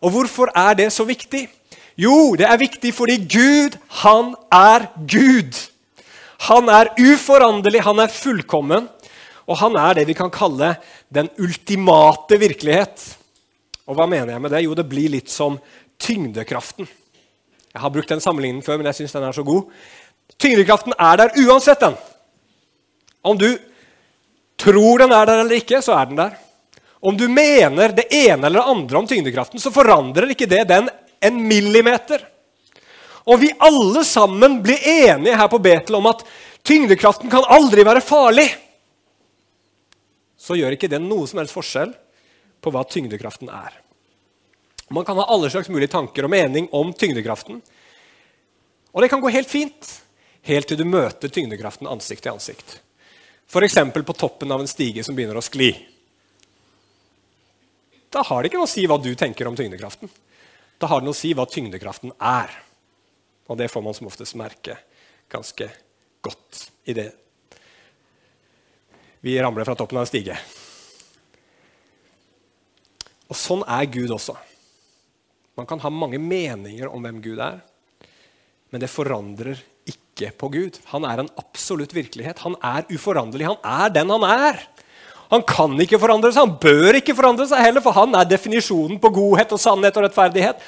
Og 0.00 0.16
hvorfor 0.16 0.48
er 0.56 0.80
det 0.80 0.88
så 0.96 1.04
viktig? 1.04 1.44
Jo, 2.00 2.34
det 2.38 2.46
er 2.48 2.58
viktig 2.58 2.90
fordi 2.94 3.20
Gud, 3.30 3.76
han 4.02 4.34
er 4.52 4.88
Gud. 5.06 5.54
Han 6.48 6.68
er 6.72 6.90
uforanderlig, 6.98 7.84
han 7.86 8.02
er 8.02 8.12
fullkommen. 8.12 8.88
Og 9.44 9.58
han 9.60 9.76
er 9.78 9.98
det 9.98 10.08
vi 10.08 10.16
kan 10.16 10.32
kalle 10.32 10.74
den 11.12 11.28
ultimate 11.38 12.38
virkelighet. 12.40 13.04
Og 13.84 13.98
hva 13.98 14.08
mener 14.08 14.32
jeg 14.32 14.42
med 14.42 14.54
det? 14.54 14.64
Jo, 14.64 14.74
det 14.76 14.86
blir 14.88 15.12
litt 15.12 15.30
som 15.30 15.58
tyngdekraften. 16.00 16.88
Jeg 17.74 17.82
har 17.82 17.92
brukt 17.92 18.10
den 18.10 18.22
sammenligningen 18.22 18.64
før, 18.64 18.78
men 18.80 18.88
jeg 18.90 19.02
syns 19.02 19.14
den 19.14 19.26
er 19.28 19.36
så 19.36 19.44
god. 19.46 19.68
Tyngdekraften 20.40 20.96
er 20.96 21.20
der 21.20 21.38
uansett, 21.44 21.82
den. 21.82 21.96
Om 23.24 23.38
du 23.38 23.48
tror 24.60 25.04
den 25.04 25.14
er 25.14 25.28
der 25.28 25.44
eller 25.44 25.60
ikke, 25.60 25.82
så 25.84 25.96
er 25.98 26.10
den 26.10 26.20
der. 26.22 26.34
Om 27.04 27.18
du 27.20 27.26
mener 27.28 27.92
det 27.92 28.06
ene 28.14 28.48
eller 28.48 28.62
det 28.62 28.70
andre 28.72 28.98
om 28.98 29.08
tyngdekraften, 29.08 29.60
så 29.60 29.72
forandrer 29.74 30.32
ikke 30.32 30.48
det 30.48 30.62
den 30.70 30.88
en 31.24 31.40
millimeter. 31.48 32.22
Og 33.24 33.40
vi 33.40 33.52
alle 33.64 34.04
sammen 34.04 34.60
blir 34.64 34.82
enige 34.84 35.38
her 35.40 35.48
på 35.48 35.62
Betel 35.64 35.96
om 35.96 36.10
at 36.10 36.26
tyngdekraften 36.64 37.32
kan 37.32 37.46
aldri 37.52 37.86
være 37.86 38.04
farlig 38.04 38.50
så 40.44 40.56
gjør 40.58 40.76
ikke 40.76 40.90
det 40.92 41.00
noe 41.00 41.24
som 41.28 41.40
helst 41.40 41.56
forskjell 41.56 41.94
på 42.60 42.72
hva 42.72 42.84
tyngdekraften 42.88 43.48
er. 43.48 43.78
Man 44.92 45.06
kan 45.08 45.16
ha 45.16 45.24
alle 45.32 45.48
slags 45.52 45.70
mulige 45.72 45.94
tanker 45.94 46.26
og 46.26 46.32
mening 46.34 46.68
om 46.76 46.90
tyngdekraften. 46.92 47.62
Og 48.92 49.02
det 49.02 49.08
kan 49.08 49.22
gå 49.24 49.32
helt 49.32 49.48
fint, 49.48 49.88
helt 50.44 50.68
til 50.68 50.78
du 50.80 50.84
møter 50.84 51.32
tyngdekraften 51.32 51.88
ansikt 51.88 52.26
til 52.26 52.34
ansikt. 52.34 52.76
F.eks. 53.48 53.78
på 53.94 54.16
toppen 54.16 54.52
av 54.52 54.60
en 54.60 54.68
stige 54.68 55.04
som 55.04 55.16
begynner 55.16 55.40
å 55.40 55.44
skli. 55.44 55.70
Da 58.12 58.22
har 58.28 58.42
det 58.42 58.52
ikke 58.52 58.60
noe 58.60 58.68
å 58.68 58.74
si 58.74 58.84
hva 58.88 59.00
du 59.00 59.10
tenker 59.18 59.48
om 59.48 59.56
tyngdekraften. 59.56 60.12
Da 60.78 60.90
har 60.90 61.00
det 61.00 61.08
noe 61.08 61.16
å 61.16 61.18
si 61.18 61.32
hva 61.36 61.46
tyngdekraften 61.48 62.14
er. 62.18 62.52
Og 63.48 63.58
det 63.60 63.70
får 63.72 63.84
man 63.84 63.96
som 63.96 64.08
oftest 64.08 64.36
merke 64.38 64.78
ganske 65.32 65.68
godt 66.24 66.66
i 66.88 66.96
det 66.96 67.10
vi 69.24 69.38
ramler 69.40 69.64
fra 69.64 69.72
toppen 69.72 69.96
av 69.96 70.04
en 70.04 70.08
stige. 70.10 70.34
Og 73.32 73.38
sånn 73.40 73.62
er 73.64 73.86
Gud 73.88 74.10
også. 74.12 74.34
Man 75.56 75.68
kan 75.70 75.80
ha 75.80 75.88
mange 75.88 76.20
meninger 76.20 76.90
om 76.92 77.00
hvem 77.00 77.22
Gud 77.24 77.40
er, 77.40 77.62
men 78.68 78.82
det 78.82 78.92
forandrer 78.92 79.62
ikke 79.88 80.28
på 80.36 80.50
Gud. 80.52 80.76
Han 80.92 81.06
er 81.08 81.22
en 81.22 81.32
absolutt 81.40 81.94
virkelighet. 81.96 82.42
Han 82.44 82.58
er 82.60 82.84
uforanderlig. 82.92 83.48
Han 83.48 83.64
er 83.64 83.94
den 83.96 84.12
han 84.12 84.26
er. 84.28 84.60
Han 85.32 85.42
kan 85.48 85.74
ikke 85.80 86.00
forandre 86.02 86.30
seg, 86.32 86.44
han 86.44 86.58
bør 86.60 87.00
ikke 87.00 87.16
forandre 87.16 87.46
seg 87.48 87.64
heller, 87.64 87.84
for 87.84 87.96
han 87.96 88.14
er 88.18 88.28
definisjonen 88.28 89.00
på 89.00 89.12
godhet 89.14 89.54
og 89.56 89.60
sannhet 89.62 89.96
og 89.98 90.06
rettferdighet. 90.06 90.62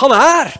Han 0.00 0.14
er! 0.16 0.52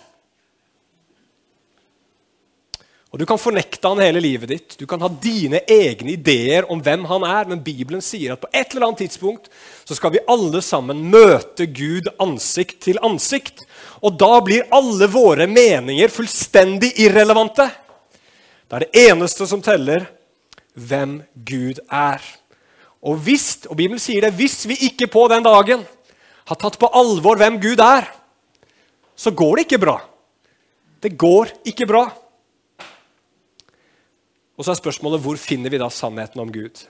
Og 3.10 3.18
Du 3.18 3.26
kan 3.26 3.40
fornekte 3.42 3.90
han 3.90 3.98
hele 3.98 4.20
livet 4.22 4.52
ditt, 4.52 4.74
du 4.78 4.86
kan 4.86 5.00
ha 5.02 5.08
dine 5.10 5.64
egne 5.66 6.12
ideer 6.12 6.68
om 6.70 6.78
hvem 6.78 7.08
han 7.10 7.24
er, 7.26 7.48
men 7.50 7.62
Bibelen 7.64 8.02
sier 8.04 8.36
at 8.36 8.42
på 8.42 8.50
et 8.54 8.70
eller 8.70 8.86
annet 8.86 9.02
tidspunkt 9.02 9.48
så 9.82 9.96
skal 9.98 10.14
vi 10.14 10.22
alle 10.30 10.62
sammen 10.62 11.02
møte 11.10 11.66
Gud 11.66 12.06
ansikt 12.22 12.78
til 12.86 13.00
ansikt. 13.02 13.64
Og 14.06 14.14
da 14.14 14.38
blir 14.46 14.68
alle 14.70 15.10
våre 15.10 15.48
meninger 15.50 16.12
fullstendig 16.14 16.92
irrelevante. 17.02 17.66
Det 18.70 18.78
er 18.78 18.86
det 18.86 19.02
eneste 19.10 19.48
som 19.50 19.62
teller, 19.64 20.06
hvem 20.78 21.18
Gud 21.34 21.82
er. 21.90 22.22
Og, 23.00 23.16
hvis, 23.24 23.64
og 23.68 23.78
Bibelen 23.78 24.00
sier 24.02 24.26
det, 24.26 24.34
hvis 24.36 24.66
vi 24.68 24.76
ikke 24.90 25.08
på 25.08 25.24
den 25.32 25.44
dagen 25.44 25.84
har 26.50 26.58
tatt 26.60 26.76
på 26.80 26.90
alvor 26.96 27.40
hvem 27.40 27.56
Gud 27.62 27.80
er, 27.80 28.08
så 29.16 29.32
går 29.36 29.56
det 29.56 29.66
ikke 29.68 29.80
bra. 29.80 29.96
Det 31.00 31.14
går 31.16 31.52
ikke 31.68 31.88
bra. 31.88 32.04
Og 34.60 34.66
så 34.66 34.74
er 34.74 34.80
spørsmålet 34.82 35.22
hvor 35.24 35.40
finner 35.40 35.72
vi 35.72 35.80
da 35.80 35.88
sannheten 35.88 36.42
om 36.42 36.52
Gud? 36.52 36.82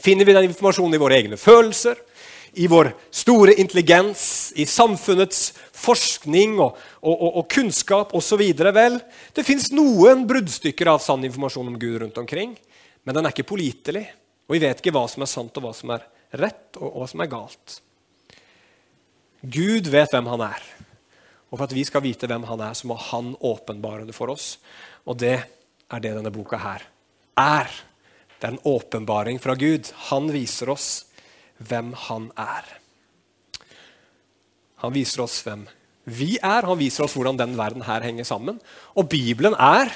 Finner 0.00 0.28
vi 0.28 0.36
den 0.36 0.50
informasjonen 0.50 0.96
i 0.96 1.00
våre 1.00 1.16
egne 1.16 1.38
følelser, 1.40 1.96
i 2.60 2.66
vår 2.68 2.90
store 3.14 3.54
intelligens, 3.62 4.52
i 4.58 4.66
samfunnets 4.68 5.54
forskning 5.76 6.58
og, 6.60 6.76
og, 7.00 7.14
og, 7.14 7.36
og 7.40 7.48
kunnskap 7.52 8.12
osv.? 8.16 8.42
Vel, 8.76 9.00
det 9.36 9.46
fins 9.48 9.70
noen 9.72 10.26
bruddstykker 10.28 10.92
av 10.92 11.00
sann 11.04 11.24
informasjon 11.24 11.72
om 11.72 11.78
Gud 11.80 12.00
rundt 12.02 12.20
omkring, 12.20 12.52
men 13.04 13.16
den 13.16 13.24
er 13.24 13.32
ikke 13.32 13.48
pålitelig. 13.54 14.04
Og 14.50 14.56
vi 14.56 14.64
vet 14.64 14.80
ikke 14.82 14.90
hva 14.90 15.04
som 15.06 15.22
er 15.22 15.30
sant, 15.30 15.54
og 15.54 15.62
hva 15.62 15.70
som 15.78 15.92
er 15.94 16.02
rett, 16.42 16.74
og 16.82 16.96
hva 16.98 17.06
som 17.06 17.22
er 17.22 17.30
galt. 17.30 17.76
Gud 19.46 19.86
vet 19.92 20.10
hvem 20.10 20.26
han 20.26 20.42
er. 20.48 20.64
Og 21.50 21.54
for 21.54 21.68
at 21.68 21.74
vi 21.74 21.84
skal 21.86 22.02
vite 22.02 22.26
hvem 22.26 22.48
han 22.48 22.64
er, 22.66 22.74
så 22.74 22.90
må 22.90 22.98
han 22.98 23.36
åpenbare 23.38 24.08
det 24.08 24.16
for 24.16 24.34
oss. 24.34 24.56
Og 25.06 25.22
det 25.22 25.36
er 25.38 26.02
det 26.02 26.16
denne 26.18 26.34
boka 26.34 26.58
her 26.58 26.82
er. 27.38 27.70
Det 28.42 28.48
er 28.48 28.56
en 28.56 28.66
åpenbaring 28.66 29.38
fra 29.38 29.54
Gud. 29.54 29.92
Han 30.10 30.32
viser 30.34 30.74
oss 30.74 30.90
hvem 31.62 31.94
han 32.08 32.32
er. 32.34 32.66
Han 34.82 34.98
viser 34.98 35.22
oss 35.22 35.38
hvem 35.46 35.68
vi 36.10 36.32
er, 36.42 36.64
han 36.66 36.78
viser 36.80 37.04
oss 37.04 37.14
hvordan 37.14 37.38
den 37.38 37.52
verden 37.58 37.84
her 37.86 38.02
henger 38.02 38.26
sammen. 38.26 38.56
Og 38.98 39.06
Bibelen 39.12 39.54
er, 39.54 39.92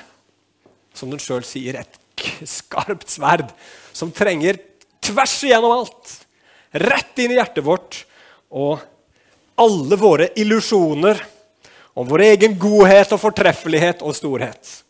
som 0.94 1.10
den 1.10 1.22
sjøl 1.22 1.42
sier, 1.48 1.80
et 1.80 1.98
skarpt 2.46 3.10
sverd 3.10 3.50
som 3.94 4.10
trenger 4.12 4.58
tvers 5.04 5.36
igjennom 5.46 5.78
alt. 5.78 6.16
Rett 6.74 7.22
inn 7.22 7.34
i 7.34 7.38
hjertet 7.38 7.64
vårt. 7.64 8.02
Og 8.50 8.82
alle 9.54 9.98
våre 9.98 10.28
illusjoner 10.38 11.20
om 11.94 12.08
vår 12.08 12.26
egen 12.32 12.56
godhet 12.58 13.12
og 13.14 13.22
fortreffelighet 13.22 14.02
og 14.02 14.16
storhet. 14.16 14.80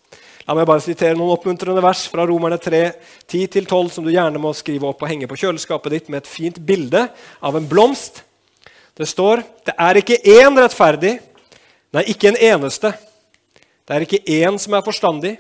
La 0.45 0.57
meg 0.57 0.67
bare 0.69 0.83
sitere 0.85 1.17
noen 1.17 1.33
oppmuntrende 1.33 1.81
vers 1.85 2.03
fra 2.13 2.27
Romerne 2.29 2.59
3, 2.61 2.81
10-12, 3.29 3.91
som 3.93 4.05
du 4.05 4.13
gjerne 4.13 4.41
må 4.41 4.53
skrive 4.57 4.89
opp 4.91 5.01
og 5.01 5.09
henge 5.09 5.29
på 5.29 5.39
kjøleskapet 5.41 5.95
ditt 5.95 6.11
med 6.13 6.21
et 6.21 6.29
fint 6.29 6.61
bilde 6.69 7.07
av 7.41 7.57
en 7.57 7.69
blomst. 7.69 8.21
Det 8.97 9.09
står 9.09 9.41
det 9.65 9.75
er 9.81 10.01
ikke 10.01 10.21
én 10.37 10.61
rettferdig, 10.61 11.17
nei, 11.97 12.05
ikke 12.13 12.31
en 12.33 12.41
eneste. 12.53 12.93
Det 13.85 13.97
er 13.97 14.05
ikke 14.05 14.21
én 14.37 14.61
som 14.61 14.77
er 14.77 14.85
forstandig. 14.85 15.35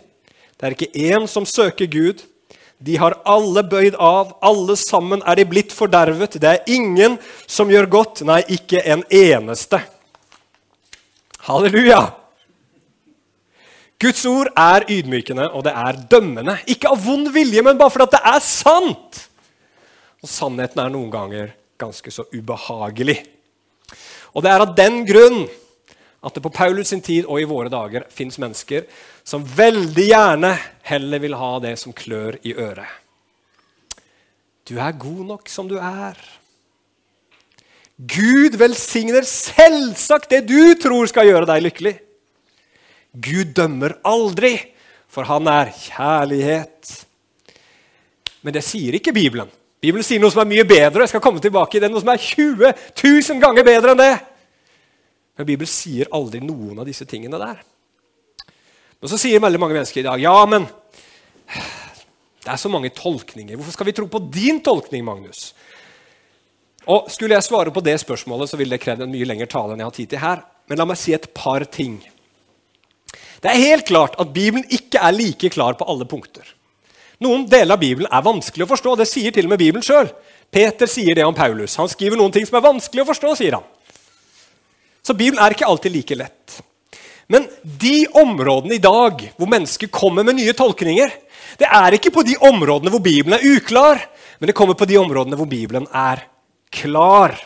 Det 0.56 0.66
er 0.66 0.76
ikke 0.76 1.04
én 1.12 1.28
som 1.28 1.44
søker 1.48 1.88
Gud. 1.88 2.24
De 2.78 2.96
har 2.98 3.16
alle 3.28 3.62
bøyd 3.66 3.96
av, 4.02 4.34
alle 4.44 4.76
sammen 4.76 5.22
er 5.24 5.38
de 5.38 5.46
blitt 5.48 5.72
fordervet. 5.72 6.38
Det 6.40 6.50
er 6.50 6.70
ingen 6.74 7.16
som 7.46 7.70
gjør 7.70 7.88
godt, 7.92 8.24
nei, 8.26 8.42
ikke 8.56 8.82
en 8.82 9.04
eneste. 9.14 9.80
Halleluja! 11.46 12.02
Guds 14.04 14.24
ord 14.28 14.50
er 14.58 14.84
ydmykende, 14.90 15.46
og 15.54 15.64
det 15.64 15.72
er 15.78 16.00
dømmende. 16.10 16.58
Ikke 16.68 16.90
av 16.92 17.00
vond 17.04 17.30
vilje, 17.32 17.62
men 17.64 17.78
bare 17.80 17.94
fordi 17.94 18.16
det 18.16 18.22
er 18.34 18.42
sant. 18.44 19.20
Og 20.24 20.28
sannheten 20.28 20.82
er 20.82 20.92
noen 20.92 21.12
ganger 21.12 21.54
ganske 21.80 22.12
så 22.12 22.26
ubehagelig. 22.34 23.20
Og 24.34 24.44
det 24.44 24.50
er 24.50 24.64
av 24.64 24.74
den 24.76 25.04
grunn 25.08 25.44
at 26.24 26.34
det 26.34 26.42
på 26.44 26.52
Paulus 26.52 26.88
sin 26.88 27.02
tid 27.04 27.26
og 27.28 27.40
i 27.40 27.48
våre 27.48 27.70
dager 27.72 28.06
fins 28.12 28.38
mennesker 28.40 28.86
som 29.26 29.44
veldig 29.44 30.06
gjerne 30.08 30.54
heller 30.88 31.20
vil 31.20 31.36
ha 31.36 31.52
det 31.64 31.74
som 31.80 31.92
klør 31.96 32.38
i 32.42 32.54
øret. 32.56 32.88
Du 34.64 34.78
er 34.80 34.96
god 34.96 35.24
nok 35.28 35.50
som 35.52 35.68
du 35.68 35.76
er. 35.76 36.16
Gud 37.94 38.56
velsigner 38.58 39.26
selvsagt 39.28 40.32
det 40.32 40.46
du 40.48 40.74
tror 40.80 41.06
skal 41.10 41.28
gjøre 41.28 41.48
deg 41.52 41.66
lykkelig. 41.68 41.94
Gud 43.14 43.52
dømmer 43.54 43.98
aldri, 44.08 44.56
for 45.06 45.28
han 45.28 45.46
er 45.46 45.70
kjærlighet. 45.76 46.94
Men 48.42 48.56
det 48.56 48.64
sier 48.66 48.96
ikke 48.96 49.14
Bibelen. 49.14 49.52
Bibelen 49.84 50.04
sier 50.06 50.18
noe 50.22 50.32
som 50.32 50.42
er 50.42 50.50
mye 50.50 50.64
bedre. 50.66 51.04
Jeg 51.04 51.12
skal 51.12 51.22
komme 51.22 51.42
tilbake 51.44 51.76
i 51.76 51.84
det, 51.84 51.92
noe 51.92 52.02
som 52.02 52.10
er 52.10 52.24
20 52.24 52.72
000 52.96 53.42
ganger 53.44 53.66
bedre 53.68 53.92
enn 53.92 54.00
det. 54.00 54.14
Men 55.34 55.48
Bibelen 55.48 55.70
sier 55.70 56.10
aldri 56.14 56.40
noen 56.44 56.78
av 56.78 56.86
disse 56.88 57.06
tingene 57.10 57.40
der. 57.40 57.62
Men 59.00 59.10
så 59.10 59.18
sier 59.20 59.42
veldig 59.42 59.60
mange 59.60 59.76
mennesker 59.76 60.00
i 60.00 60.06
dag 60.06 60.22
ja, 60.22 60.36
men 60.48 60.66
det 62.44 62.52
er 62.52 62.60
så 62.60 62.70
mange 62.72 62.92
tolkninger. 62.94 63.56
Hvorfor 63.56 63.74
skal 63.74 63.88
vi 63.88 63.96
tro 63.96 64.06
på 64.10 64.22
din 64.32 64.60
tolkning, 64.64 65.04
Magnus? 65.06 65.52
Og 66.84 67.10
Skulle 67.12 67.38
jeg 67.38 67.46
svare 67.46 67.72
på 67.72 67.82
det 67.84 67.96
spørsmålet, 68.02 68.50
så 68.50 68.58
ville 68.60 68.76
det 68.76 68.82
krevd 68.84 69.06
en 69.06 69.12
mye 69.12 69.28
lengre 69.28 69.48
tale 69.48 69.72
enn 69.72 69.80
jeg 69.80 69.88
har 69.88 69.96
tid 69.98 70.10
til 70.12 70.22
her. 70.22 70.42
Men 70.68 70.80
la 70.80 70.86
meg 70.88 71.00
si 71.00 71.14
et 71.16 71.30
par 71.36 71.64
ting. 71.64 71.98
Det 73.40 73.50
er 73.50 73.60
helt 73.60 73.88
klart 73.88 74.16
at 74.20 74.32
Bibelen 74.32 74.64
ikke 74.72 75.00
er 75.00 75.16
like 75.16 75.50
klar 75.52 75.76
på 75.76 75.88
alle 75.88 76.06
punkter. 76.08 76.44
Noen 77.24 77.46
deler 77.48 77.76
av 77.76 77.80
Bibelen 77.80 78.08
er 78.10 78.24
vanskelig 78.24 78.66
å 78.66 78.72
forstå. 78.72 78.96
Det 79.00 79.08
sier 79.08 79.32
til 79.32 79.48
og 79.48 79.54
med 79.54 79.60
Bibelen 79.60 79.84
sjøl. 79.84 80.08
Peter 80.52 80.88
sier 80.90 81.16
det 81.16 81.24
om 81.24 81.36
Paulus. 81.36 81.76
Han 81.80 81.88
skriver 81.92 82.20
noen 82.20 82.32
ting 82.32 82.46
som 82.48 82.58
er 82.58 82.68
vanskelig 82.68 83.04
å 83.04 83.08
forstå, 83.08 83.34
sier 83.40 83.58
han. 83.58 83.68
Så 85.04 85.14
Bibelen 85.14 85.42
er 85.44 85.52
ikke 85.54 85.68
alltid 85.68 85.92
like 85.92 86.16
lett. 86.16 86.60
Men 87.28 87.46
de 87.62 88.06
områdene 88.16 88.76
i 88.76 88.82
dag 88.82 89.20
hvor 89.36 89.48
mennesker 89.50 89.92
kommer 89.92 90.24
med 90.26 90.38
nye 90.38 90.54
tolkninger, 90.56 91.12
det 91.60 91.68
er 91.68 91.96
ikke 91.96 92.12
på 92.14 92.24
de 92.26 92.36
områdene 92.40 92.92
hvor 92.92 93.02
Bibelen 93.04 93.36
er 93.38 93.56
uklar, 93.56 94.00
men 94.38 94.50
det 94.50 94.56
kommer 94.56 94.76
på 94.78 94.88
de 94.88 94.98
områdene 95.00 95.38
hvor 95.38 95.48
Bibelen 95.48 95.86
er 95.92 96.24
klar. 96.74 97.36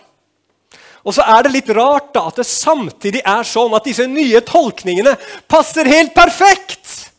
Og 1.07 1.15
så 1.15 1.25
er 1.25 1.45
det 1.45 1.55
litt 1.55 1.71
rart 1.77 2.11
da, 2.15 2.27
at 2.29 2.41
det 2.41 2.47
samtidig 2.49 3.23
er 3.23 3.47
sånn 3.47 3.75
at 3.77 3.87
disse 3.87 4.07
nye 4.11 4.43
tolkningene 4.45 5.15
passer 5.51 5.89
helt 5.89 6.15
perfekt 6.17 7.11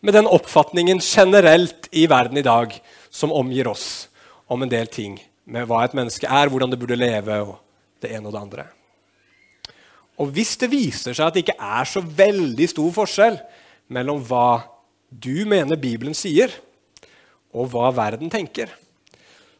med 0.00 0.14
den 0.14 0.28
oppfatningen 0.30 1.00
generelt 1.02 1.88
i 1.90 2.06
verden 2.10 2.38
i 2.38 2.46
dag 2.46 2.74
som 3.10 3.34
omgir 3.34 3.70
oss 3.70 4.08
om 4.46 4.62
en 4.62 4.72
del 4.72 4.90
ting 4.92 5.18
med 5.48 5.66
hva 5.68 5.84
et 5.84 5.96
menneske 5.96 6.28
er, 6.28 6.50
hvordan 6.50 6.70
det 6.72 6.78
burde 6.80 6.98
leve, 6.98 7.40
og 7.42 7.56
det 8.02 8.12
ene 8.14 8.28
og 8.28 8.34
det 8.34 8.42
andre. 8.42 8.66
Og 10.18 10.32
hvis 10.34 10.56
det 10.58 10.70
viser 10.72 11.14
seg 11.14 11.28
at 11.28 11.36
det 11.36 11.44
ikke 11.44 11.60
er 11.62 11.86
så 11.88 12.02
veldig 12.02 12.66
stor 12.70 12.90
forskjell 12.96 13.38
mellom 13.94 14.20
hva 14.26 14.60
du 15.08 15.46
mener 15.48 15.78
Bibelen 15.80 16.16
sier, 16.16 16.52
og 17.54 17.70
hva 17.72 17.88
verden 17.96 18.30
tenker, 18.30 18.70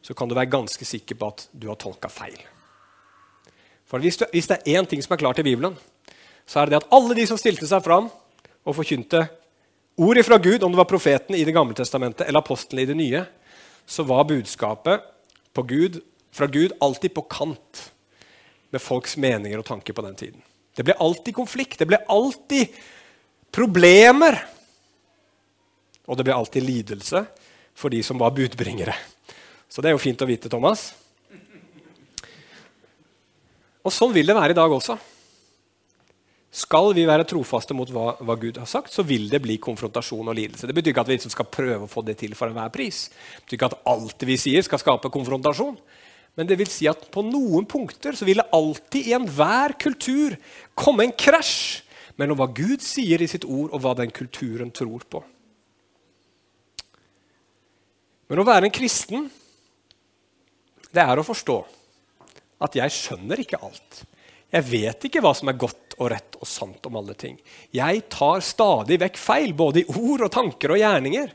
så 0.04 0.14
kan 0.14 0.28
du 0.28 0.36
være 0.36 0.52
ganske 0.52 0.84
sikker 0.84 1.16
på 1.18 1.30
at 1.32 1.46
du 1.52 1.68
har 1.70 1.78
tolka 1.80 2.10
feil. 2.12 2.36
For 3.88 4.02
hvis, 4.04 4.18
du, 4.20 4.26
hvis 4.34 4.48
det 4.50 4.58
er 4.58 4.78
én 4.78 4.88
ting 4.88 5.00
som 5.04 5.14
er 5.16 5.22
klart 5.22 5.40
i 5.40 5.46
Bibelen, 5.46 5.76
så 6.48 6.60
er 6.60 6.68
det 6.68 6.82
at 6.82 6.88
alle 6.92 7.16
de 7.16 7.24
som 7.28 7.40
stilte 7.40 7.68
seg 7.68 7.80
fram 7.84 8.10
og 8.68 8.76
forkynte 8.76 9.24
ordet 9.98 10.26
fra 10.28 10.36
Gud, 10.40 10.62
om 10.62 10.72
det 10.72 10.80
var 10.80 10.90
profeten 10.90 11.36
i 11.36 11.44
Det 11.44 11.54
gamle 11.56 11.76
testamentet 11.76 12.26
eller 12.28 12.44
apostlene 12.44 12.84
i 12.84 12.90
Det 12.90 12.96
nye, 12.98 13.24
så 13.88 14.04
var 14.04 14.28
budskapet 14.28 15.06
Gud, 15.58 15.96
fra 16.30 16.46
Gud 16.46 16.76
alltid 16.78 17.10
på 17.16 17.24
kant 17.26 17.88
med 18.70 18.82
folks 18.82 19.16
meninger 19.20 19.60
og 19.60 19.66
tanker 19.66 19.96
på 19.96 20.04
den 20.04 20.16
tiden. 20.18 20.44
Det 20.76 20.84
ble 20.86 20.96
alltid 21.02 21.34
konflikt, 21.34 21.80
det 21.80 21.88
ble 21.90 22.00
alltid 22.06 22.74
problemer. 23.54 24.38
Og 26.08 26.16
det 26.16 26.24
ble 26.28 26.36
alltid 26.36 26.64
lidelse 26.64 27.24
for 27.78 27.92
de 27.92 28.02
som 28.04 28.18
var 28.20 28.34
budbringere. 28.36 28.94
Så 29.68 29.82
det 29.82 29.90
er 29.90 29.96
jo 29.96 30.02
fint 30.02 30.22
å 30.24 30.28
vite, 30.28 30.50
Thomas. 30.50 30.90
Og 33.84 33.94
sånn 33.94 34.12
vil 34.14 34.28
det 34.28 34.36
være 34.36 34.54
i 34.54 34.58
dag 34.58 34.72
også. 34.72 34.96
Skal 36.58 36.94
vi 36.96 37.04
være 37.06 37.26
trofaste 37.28 37.74
mot 37.76 37.90
hva, 37.92 38.14
hva, 38.24 38.34
Gud 38.40 38.56
har 38.58 38.68
sagt, 38.68 38.90
så 38.92 39.04
vil 39.06 39.28
det 39.30 39.42
bli 39.44 39.58
konfrontasjon 39.60 40.30
og 40.30 40.36
lidelse. 40.36 40.66
Det 40.66 40.74
betyr 40.76 40.94
ikke 40.94 41.04
at 41.04 41.10
vi 41.10 41.18
liksom 41.18 41.32
skal 41.34 41.50
prøve 41.52 41.84
å 41.84 41.90
få 41.90 42.02
det 42.06 42.16
til 42.22 42.32
for 42.38 42.48
enhver 42.48 42.72
pris. 42.72 43.06
Det 43.12 43.44
betyr 43.44 43.58
ikke 43.58 43.68
at 43.68 43.80
alt 43.92 44.24
vi 44.26 44.38
sier, 44.40 44.64
skal 44.64 44.80
skape 44.80 45.12
konfrontasjon. 45.12 45.76
Men 46.38 46.46
det 46.46 46.58
vil 46.60 46.70
si 46.70 46.86
at 46.86 47.08
på 47.10 47.24
noen 47.26 47.66
punkter 47.66 48.14
så 48.14 48.26
vil 48.28 48.38
det 48.38 48.50
alltid 48.54 49.08
i 49.10 49.14
enhver 49.16 49.74
kultur 49.80 50.36
komme 50.78 51.08
en 51.08 51.16
krasj 51.18 51.82
mellom 52.18 52.38
hva 52.38 52.46
Gud 52.54 52.82
sier 52.82 53.22
i 53.22 53.28
sitt 53.30 53.46
ord, 53.46 53.72
og 53.74 53.82
hva 53.82 53.96
den 53.98 54.14
kulturen 54.14 54.70
tror 54.74 55.02
på. 55.10 55.22
Men 58.28 58.42
å 58.42 58.46
være 58.46 58.68
en 58.68 58.74
kristen 58.74 59.26
det 60.94 61.02
er 61.04 61.20
å 61.20 61.26
forstå 61.26 61.58
at 62.64 62.76
jeg 62.78 62.94
skjønner 62.94 63.42
ikke 63.42 63.60
alt. 63.62 64.02
Jeg 64.48 64.64
vet 64.70 65.04
ikke 65.04 65.20
hva 65.22 65.34
som 65.36 65.50
er 65.50 65.58
godt 65.60 65.94
og 65.98 66.10
rett 66.12 66.38
og 66.38 66.48
sant 66.48 66.86
om 66.88 66.96
alle 66.98 67.14
ting. 67.18 67.36
Jeg 67.74 68.06
tar 68.12 68.40
stadig 68.46 68.98
vekk 69.02 69.18
feil, 69.20 69.52
både 69.54 69.82
i 69.82 69.98
ord 69.98 70.24
og 70.26 70.32
tanker 70.32 70.74
og 70.74 70.80
gjerninger. 70.80 71.34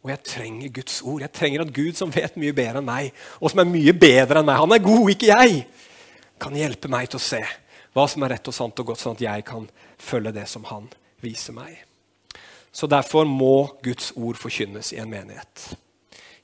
Og 0.00 0.12
jeg 0.12 0.22
trenger 0.24 0.72
Guds 0.80 1.00
ord. 1.02 1.20
Jeg 1.20 1.32
trenger 1.36 1.64
at 1.64 1.72
Gud, 1.76 1.92
som 1.98 2.12
vet 2.14 2.38
mye 2.40 2.54
bedre 2.56 2.80
enn 2.80 2.88
meg, 2.88 3.10
og 3.40 3.52
som 3.52 3.60
er 3.60 3.68
mye 3.68 3.92
bedre 3.92 4.40
enn 4.40 4.48
meg, 4.48 4.60
han 4.62 4.76
er 4.76 4.84
god, 4.84 5.10
ikke 5.12 5.28
jeg, 5.28 5.60
kan 6.40 6.56
hjelpe 6.56 6.88
meg 6.88 7.10
til 7.10 7.20
å 7.20 7.24
se 7.24 7.42
hva 7.92 8.06
som 8.08 8.24
er 8.24 8.36
rett 8.36 8.48
og 8.48 8.54
sant 8.54 8.80
og 8.80 8.92
godt, 8.92 9.02
sånn 9.02 9.18
at 9.18 9.24
jeg 9.26 9.44
kan 9.48 9.66
følge 10.00 10.32
det 10.32 10.46
som 10.48 10.64
han 10.70 10.86
viser 11.20 11.56
meg. 11.56 11.74
Så 12.72 12.86
derfor 12.86 13.26
må 13.26 13.66
Guds 13.82 14.12
ord 14.14 14.38
forkynnes 14.38 14.92
i 14.94 15.00
en 15.02 15.10
menighet. 15.10 15.66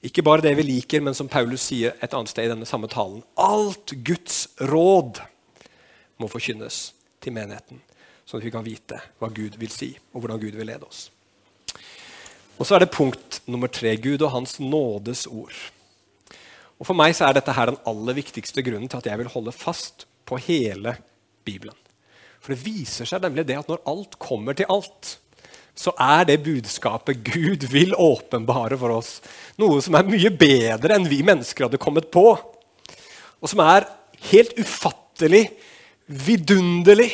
Ikke 0.04 0.24
bare 0.26 0.44
det 0.44 0.56
vi 0.58 0.66
liker, 0.66 1.00
men 1.00 1.16
som 1.16 1.30
Paulus 1.30 1.68
sier 1.70 1.96
et 2.02 2.12
annet 2.12 2.30
sted 2.30 2.48
i 2.48 2.52
denne 2.52 2.68
samme 2.68 2.90
talen. 2.92 3.22
Alt 3.40 3.94
Guds 4.04 4.44
råd 4.60 5.22
må 6.20 6.28
forkynnes 6.30 6.90
til 7.22 7.34
menigheten, 7.36 7.80
sånn 8.26 8.42
at 8.42 8.46
vi 8.46 8.54
kan 8.54 8.66
vite 8.66 9.00
hva 9.20 9.30
Gud 9.32 9.56
vil 9.60 9.72
si, 9.72 9.94
og 10.12 10.22
hvordan 10.22 10.42
Gud 10.42 10.58
vil 10.58 10.68
lede 10.68 10.86
oss. 10.86 11.06
Og 12.56 12.64
Så 12.66 12.76
er 12.76 12.84
det 12.84 12.94
punkt 12.94 13.40
nummer 13.46 13.68
tre 13.68 13.96
Gud 14.00 14.22
og 14.22 14.32
Hans 14.32 14.56
nådes 14.60 15.26
ord. 15.26 15.54
Og 16.80 16.88
For 16.88 16.96
meg 16.96 17.14
så 17.16 17.28
er 17.28 17.36
dette 17.36 17.52
her 17.52 17.72
den 17.72 17.82
aller 17.88 18.16
viktigste 18.16 18.64
grunnen 18.64 18.88
til 18.88 19.00
at 19.00 19.08
jeg 19.08 19.20
vil 19.20 19.32
holde 19.32 19.52
fast 19.52 20.06
på 20.28 20.38
hele 20.40 20.96
Bibelen. 21.44 21.76
For 22.40 22.54
det 22.54 22.64
viser 22.64 23.08
seg 23.08 23.22
nemlig 23.24 23.46
det 23.48 23.58
at 23.60 23.68
når 23.70 23.84
alt 23.90 24.18
kommer 24.22 24.56
til 24.56 24.68
alt, 24.72 25.16
så 25.76 25.92
er 26.00 26.24
det 26.24 26.40
budskapet 26.44 27.20
Gud 27.26 27.66
vil 27.68 27.92
åpenbare 27.92 28.78
for 28.80 28.94
oss, 28.96 29.18
noe 29.60 29.82
som 29.84 29.98
er 29.98 30.08
mye 30.08 30.30
bedre 30.32 30.96
enn 30.96 31.08
vi 31.10 31.20
mennesker 31.26 31.66
hadde 31.66 31.80
kommet 31.80 32.08
på. 32.14 32.30
Og 33.36 33.50
som 33.50 33.60
er 33.60 33.88
helt 34.30 34.56
ufattelig, 34.56 35.50
vidunderlig, 36.06 37.10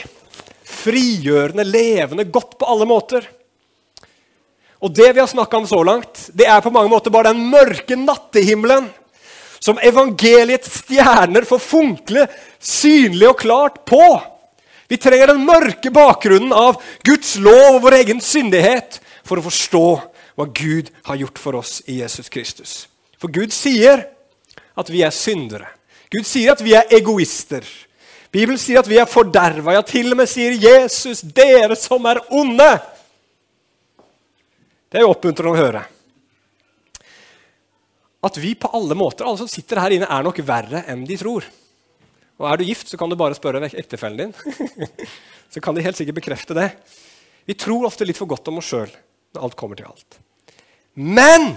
frigjørende, 0.69 1.67
levende, 1.67 2.29
godt 2.31 2.55
på 2.61 2.69
alle 2.71 2.87
måter. 2.87 3.27
Og 4.83 4.91
det 4.91 5.13
vi 5.15 5.23
har 5.23 5.31
snakka 5.31 5.61
om 5.61 5.69
så 5.71 5.79
langt, 5.87 6.27
det 6.35 6.49
er 6.51 6.63
på 6.63 6.73
mange 6.75 6.91
måter 6.91 7.15
bare 7.15 7.31
den 7.31 7.45
mørke 7.53 7.97
nattehimmelen 7.99 8.89
som 9.63 9.79
evangeliets 9.79 10.81
stjerner 10.81 11.47
får 11.47 11.61
funkle 11.63 12.27
synlig 12.59 13.29
og 13.31 13.39
klart 13.45 13.85
på. 13.87 14.03
Vi 14.91 14.99
trenger 15.01 15.31
den 15.31 15.45
mørke 15.47 15.93
bakgrunnen 15.95 16.51
av 16.53 16.81
Guds 17.07 17.37
lov 17.41 17.77
og 17.77 17.85
vår 17.85 18.01
egen 18.01 18.19
syndighet 18.21 18.99
for 19.23 19.39
å 19.39 19.47
forstå 19.47 19.87
hva 20.35 20.49
Gud 20.51 20.91
har 21.07 21.21
gjort 21.21 21.39
for 21.39 21.61
oss 21.61 21.79
i 21.87 22.01
Jesus 22.01 22.33
Kristus. 22.33 22.73
For 23.23 23.31
Gud 23.31 23.55
sier 23.55 24.09
at 24.75 24.91
vi 24.91 25.05
er 25.07 25.15
syndere. 25.15 25.71
Gud 26.11 26.27
sier 26.27 26.57
at 26.57 26.65
vi 26.65 26.75
er 26.75 26.91
egoister. 26.93 27.63
Bibelen 28.33 28.59
sier 28.59 28.81
at 28.81 28.89
vi 28.91 28.99
er 28.99 29.09
forderva. 29.09 29.77
Ja, 29.77 29.85
til 29.87 30.11
og 30.11 30.19
med 30.19 30.29
sier 30.29 30.57
Jesus, 30.59 31.23
'Dere 31.23 31.77
som 31.77 32.05
er 32.05 32.19
onde'. 32.33 32.81
Det 34.93 35.01
er 35.01 35.07
jo 35.07 35.13
oppmuntrende 35.15 35.55
å 35.55 35.57
høre. 35.57 35.81
At 38.23 38.37
vi 38.39 38.53
på 38.55 38.69
alle 38.77 38.95
måter, 38.95 39.25
alle 39.25 39.41
som 39.41 39.49
sitter 39.49 39.81
her 39.81 39.95
inne, 39.97 40.07
er 40.07 40.27
nok 40.27 40.43
verre 40.45 40.85
enn 40.93 41.07
de 41.09 41.17
tror. 41.17 41.47
Og 42.37 42.45
Er 42.51 42.59
du 42.61 42.67
gift, 42.67 42.91
så 42.91 42.99
kan 43.01 43.09
du 43.09 43.17
bare 43.17 43.37
spørre 43.39 43.63
ektefellen 43.71 44.21
din. 44.21 44.35
så 45.53 45.63
kan 45.65 45.75
de 45.75 45.85
helt 45.85 45.97
sikkert 45.97 46.21
bekrefte 46.21 46.57
det. 46.59 46.69
Vi 47.49 47.57
tror 47.57 47.89
ofte 47.89 48.05
litt 48.05 48.21
for 48.21 48.29
godt 48.29 48.53
om 48.53 48.61
oss 48.61 48.69
sjøl 48.69 48.93
når 49.33 49.47
alt 49.47 49.57
kommer 49.57 49.81
til 49.81 49.89
alt. 49.89 50.19
Men 50.93 51.55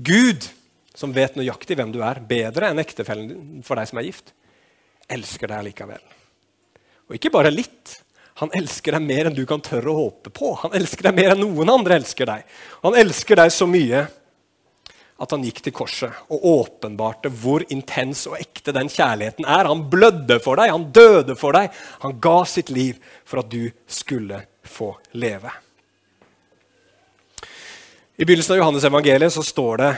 Gud, 0.00 0.48
som 0.96 1.12
vet 1.12 1.36
nøyaktig 1.36 1.76
hvem 1.76 1.92
du 1.92 2.00
er, 2.00 2.22
bedre 2.24 2.72
enn 2.72 2.80
ektefellen 2.80 3.28
din 3.28 3.66
for 3.66 3.76
deg 3.76 3.90
som 3.90 4.00
er 4.00 4.08
gift, 4.08 4.32
elsker 5.12 5.52
deg 5.52 5.68
likevel. 5.68 6.00
Og 7.10 7.18
ikke 7.18 7.34
bare 7.34 7.52
litt. 7.52 7.98
Han 8.42 8.50
elsker 8.58 8.96
deg 8.96 9.04
mer 9.06 9.28
enn 9.28 9.36
du 9.36 9.44
kan 9.46 9.62
tørre 9.62 9.92
å 9.92 10.00
håpe 10.08 10.32
på. 10.34 10.48
Han 10.64 10.72
elsker 10.74 11.06
deg 11.06 11.14
mer 11.14 11.34
enn 11.34 11.44
noen 11.44 11.68
andre 11.70 11.94
elsker 12.00 12.26
deg. 12.26 12.46
Han 12.82 12.96
elsker 12.98 13.38
deg 13.38 13.52
så 13.54 13.68
mye 13.70 14.00
at 15.22 15.30
han 15.30 15.44
gikk 15.46 15.60
til 15.62 15.74
korset 15.76 16.32
og 16.34 16.46
åpenbarte 16.50 17.30
hvor 17.30 17.62
intens 17.70 18.24
og 18.26 18.34
ekte 18.40 18.74
den 18.74 18.90
kjærligheten 18.90 19.46
er. 19.46 19.70
Han 19.70 19.84
blødde 19.92 20.40
for 20.42 20.58
deg, 20.58 20.72
han 20.74 20.88
døde 20.90 21.36
for 21.38 21.54
deg. 21.54 21.70
Han 22.02 22.16
ga 22.24 22.40
sitt 22.50 22.72
liv 22.74 22.98
for 23.22 23.44
at 23.44 23.52
du 23.52 23.70
skulle 23.86 24.40
få 24.66 24.90
leve. 25.22 25.52
I 28.18 28.26
begynnelsen 28.26 28.56
av 28.56 28.64
Johannes 28.64 28.88
evangeliet 28.90 29.36
så 29.36 29.46
står 29.46 29.84
det 29.84 29.92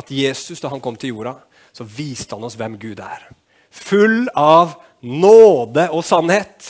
at 0.00 0.16
Jesus, 0.16 0.64
da 0.64 0.72
han 0.72 0.80
kom 0.80 0.96
til 0.96 1.12
jorda, 1.12 1.36
så 1.76 1.84
viste 1.84 2.38
han 2.38 2.48
oss 2.48 2.56
hvem 2.56 2.80
Gud 2.80 3.04
er 3.04 3.28
full 3.70 4.26
av 4.34 4.74
nåde 5.00 5.86
og 5.94 6.02
sannhet. 6.04 6.66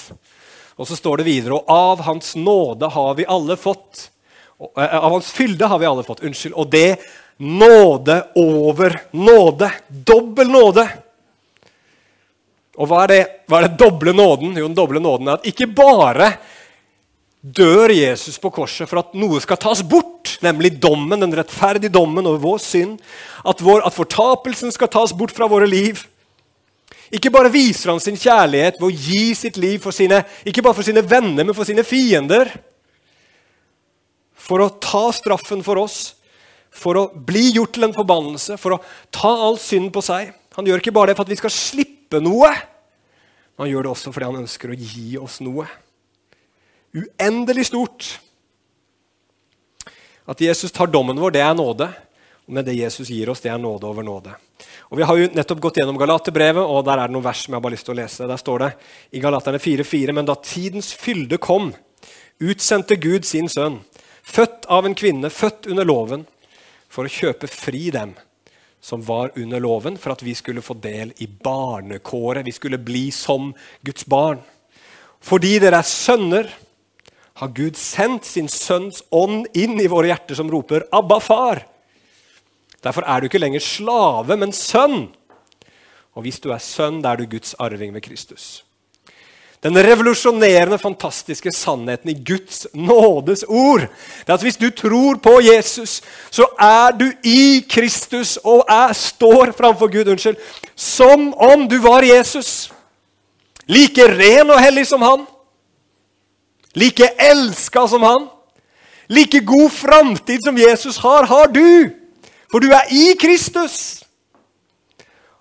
Og 0.80 0.88
så 0.88 0.96
står 0.96 1.20
det 1.20 1.28
videre 1.28 1.58
Og 1.58 1.68
av 1.68 2.00
Hans 2.06 2.32
nåde 2.40 2.88
har 2.88 3.14
vi 3.18 3.28
alle 3.28 3.56
fått. 3.60 4.08
Eh, 4.56 4.96
av 4.96 5.12
Hans 5.12 5.28
fylde 5.32 5.68
har 5.68 5.78
vi 5.78 5.88
alle 5.88 6.06
fått. 6.06 6.24
Unnskyld. 6.24 6.56
Og 6.56 6.70
det 6.72 7.00
nåde 7.36 8.22
over 8.40 9.00
nåde. 9.12 9.70
Dobbel 9.88 10.48
nåde. 10.48 10.88
Og 12.80 12.88
hva 12.88 13.02
er, 13.04 13.12
det, 13.12 13.20
hva 13.50 13.60
er 13.60 13.68
det 13.68 13.80
doble 13.82 14.14
nåden? 14.16 14.54
Jo, 14.56 14.68
den 14.70 14.78
doble 14.78 15.02
nåden 15.04 15.28
er 15.28 15.36
at 15.36 15.48
ikke 15.50 15.68
bare 15.76 16.30
dør 17.40 17.92
Jesus 17.92 18.38
på 18.40 18.52
korset 18.52 18.88
for 18.88 19.00
at 19.00 19.12
noe 19.16 19.40
skal 19.40 19.58
tas 19.60 19.82
bort, 19.84 20.36
nemlig 20.44 20.74
dommen, 20.80 21.20
den 21.20 21.34
rettferdige 21.36 21.92
dommen 21.92 22.28
over 22.28 22.40
vår 22.40 22.62
synd, 22.64 22.98
at, 23.44 23.60
vår, 23.64 23.82
at 23.84 23.96
fortapelsen 23.96 24.72
skal 24.72 24.90
tas 24.92 25.12
bort 25.16 25.32
fra 25.36 25.48
våre 25.50 25.68
liv, 25.68 26.00
ikke 27.10 27.32
bare 27.34 27.50
viser 27.50 27.90
han 27.90 28.02
sin 28.02 28.18
kjærlighet 28.18 28.78
ved 28.78 28.86
å 28.86 28.94
gi 28.94 29.34
sitt 29.34 29.56
liv 29.58 29.80
for 29.82 29.94
sine, 29.94 30.22
ikke 30.46 30.62
bare 30.62 30.78
for 30.78 30.86
sine 30.86 31.02
venner, 31.02 31.42
men 31.42 31.56
for 31.56 31.66
sine 31.66 31.82
fiender. 31.86 32.52
For 34.38 34.62
å 34.62 34.70
ta 34.82 35.08
straffen 35.14 35.64
for 35.66 35.80
oss, 35.82 36.14
for 36.70 36.98
å 37.00 37.08
bli 37.10 37.48
gjort 37.56 37.74
til 37.74 37.88
en 37.88 37.96
forbannelse, 37.96 38.54
for 38.62 38.76
å 38.76 38.82
ta 39.14 39.30
all 39.48 39.58
synd 39.58 39.90
på 39.94 40.02
seg. 40.06 40.30
Han 40.54 40.70
gjør 40.70 40.82
ikke 40.82 40.94
bare 40.94 41.10
det 41.10 41.18
for 41.18 41.26
at 41.26 41.32
vi 41.34 41.38
skal 41.40 41.54
slippe 41.54 42.22
noe, 42.22 42.50
men 42.50 43.66
han 43.66 43.72
gjør 43.74 43.84
det 43.84 43.92
også 43.92 44.12
fordi 44.14 44.28
han 44.30 44.42
ønsker 44.44 44.70
å 44.72 44.78
gi 44.78 45.18
oss 45.20 45.40
noe. 45.44 45.66
Uendelig 46.96 47.66
stort. 47.68 48.06
At 50.30 50.40
Jesus 50.40 50.72
tar 50.72 50.88
dommen 50.90 51.18
vår, 51.18 51.34
det 51.34 51.42
er 51.42 51.58
nåde. 51.58 51.90
Men 52.50 52.66
det 52.66 52.74
Jesus 52.74 53.08
gir 53.08 53.30
oss, 53.30 53.42
det 53.44 53.52
er 53.52 53.60
nåde 53.62 53.86
over 53.86 54.02
nåde. 54.02 54.34
Og 54.90 54.98
Vi 54.98 55.06
har 55.06 55.18
jo 55.18 55.28
nettopp 55.34 55.60
gått 55.62 55.78
gjennom 55.78 55.98
Galaterbrevet, 55.98 56.62
og 56.62 56.82
der 56.84 56.98
er 56.98 57.06
det 57.06 57.14
noen 57.14 57.24
vers 57.24 57.44
som 57.44 57.54
jeg 57.54 57.60
har 57.60 57.62
bare 57.62 57.76
lyst 57.76 57.86
til 57.86 57.94
å 57.94 58.00
lese. 58.00 58.26
Der 58.26 58.40
står 58.40 58.64
det 58.64 58.70
i 59.14 59.22
Galaterne 59.22 59.60
4,4.: 59.62 60.14
Men 60.16 60.26
da 60.26 60.34
tidens 60.34 60.90
fylde 60.92 61.38
kom, 61.38 61.70
utsendte 62.42 62.98
Gud 62.98 63.24
sin 63.28 63.48
sønn, 63.48 63.80
født 64.22 64.66
av 64.66 64.86
en 64.86 64.98
kvinne, 64.98 65.30
født 65.30 65.70
under 65.70 65.86
loven, 65.86 66.26
for 66.90 67.06
å 67.06 67.12
kjøpe 67.12 67.46
fri 67.46 67.90
dem 67.94 68.16
som 68.80 69.02
var 69.04 69.30
under 69.36 69.60
loven, 69.60 69.98
for 70.00 70.10
at 70.16 70.24
vi 70.24 70.34
skulle 70.34 70.64
få 70.64 70.74
del 70.74 71.12
i 71.22 71.28
barnekåret. 71.28 72.44
Vi 72.44 72.56
skulle 72.56 72.80
bli 72.82 73.10
som 73.14 73.52
Guds 73.86 74.06
barn. 74.06 74.40
Fordi 75.20 75.58
dere 75.60 75.84
er 75.84 75.86
sønner, 75.86 76.48
har 77.40 77.52
Gud 77.56 77.76
sendt 77.78 78.26
sin 78.26 78.48
sønns 78.48 79.04
ånd 79.12 79.46
inn 79.54 79.78
i 79.80 79.88
våre 79.88 80.10
hjerter, 80.10 80.34
som 80.34 80.50
roper 80.50 80.88
'Abba, 80.90 81.20
far'. 81.20 81.69
Derfor 82.84 83.04
er 83.06 83.20
du 83.20 83.28
ikke 83.28 83.42
lenger 83.42 83.60
slave, 83.60 84.36
men 84.36 84.52
sønn. 84.56 85.10
Og 86.16 86.24
hvis 86.24 86.40
du 86.40 86.50
er 86.50 86.62
sønn, 86.62 87.02
da 87.02 87.12
er 87.12 87.20
du 87.20 87.30
Guds 87.30 87.54
arving 87.60 87.94
ved 87.94 88.02
Kristus. 88.04 88.64
Den 89.60 89.76
revolusjonerende, 89.76 90.78
fantastiske 90.80 91.52
sannheten 91.52 92.10
i 92.10 92.14
Guds 92.24 92.66
nådes 92.72 93.42
ord 93.44 93.80
det 93.80 94.28
er 94.28 94.34
at 94.38 94.42
hvis 94.42 94.56
du 94.56 94.70
tror 94.70 95.18
på 95.20 95.34
Jesus, 95.44 96.00
så 96.30 96.46
er 96.56 96.96
du 96.96 97.04
i 97.24 97.66
Kristus 97.68 98.38
og 98.40 98.64
er, 98.68 98.92
står 98.96 99.52
framfor 99.52 99.92
Gud 99.92 100.08
unnskyld, 100.08 100.36
som 100.76 101.34
om 101.34 101.68
du 101.68 101.76
var 101.84 102.06
Jesus. 102.08 102.72
Like 103.68 104.08
ren 104.08 104.50
og 104.50 104.62
hellig 104.64 104.86
som 104.86 105.02
han. 105.04 105.26
Like 106.74 107.10
elska 107.20 107.84
som 107.86 108.02
han. 108.02 108.28
Like 109.08 109.44
god 109.44 109.70
framtid 109.70 110.40
som 110.44 110.58
Jesus 110.58 110.96
har, 110.96 111.26
har 111.26 111.52
du. 111.52 111.90
For 112.50 112.58
du 112.58 112.72
er 112.74 112.88
i 112.90 113.14
Kristus! 113.14 114.02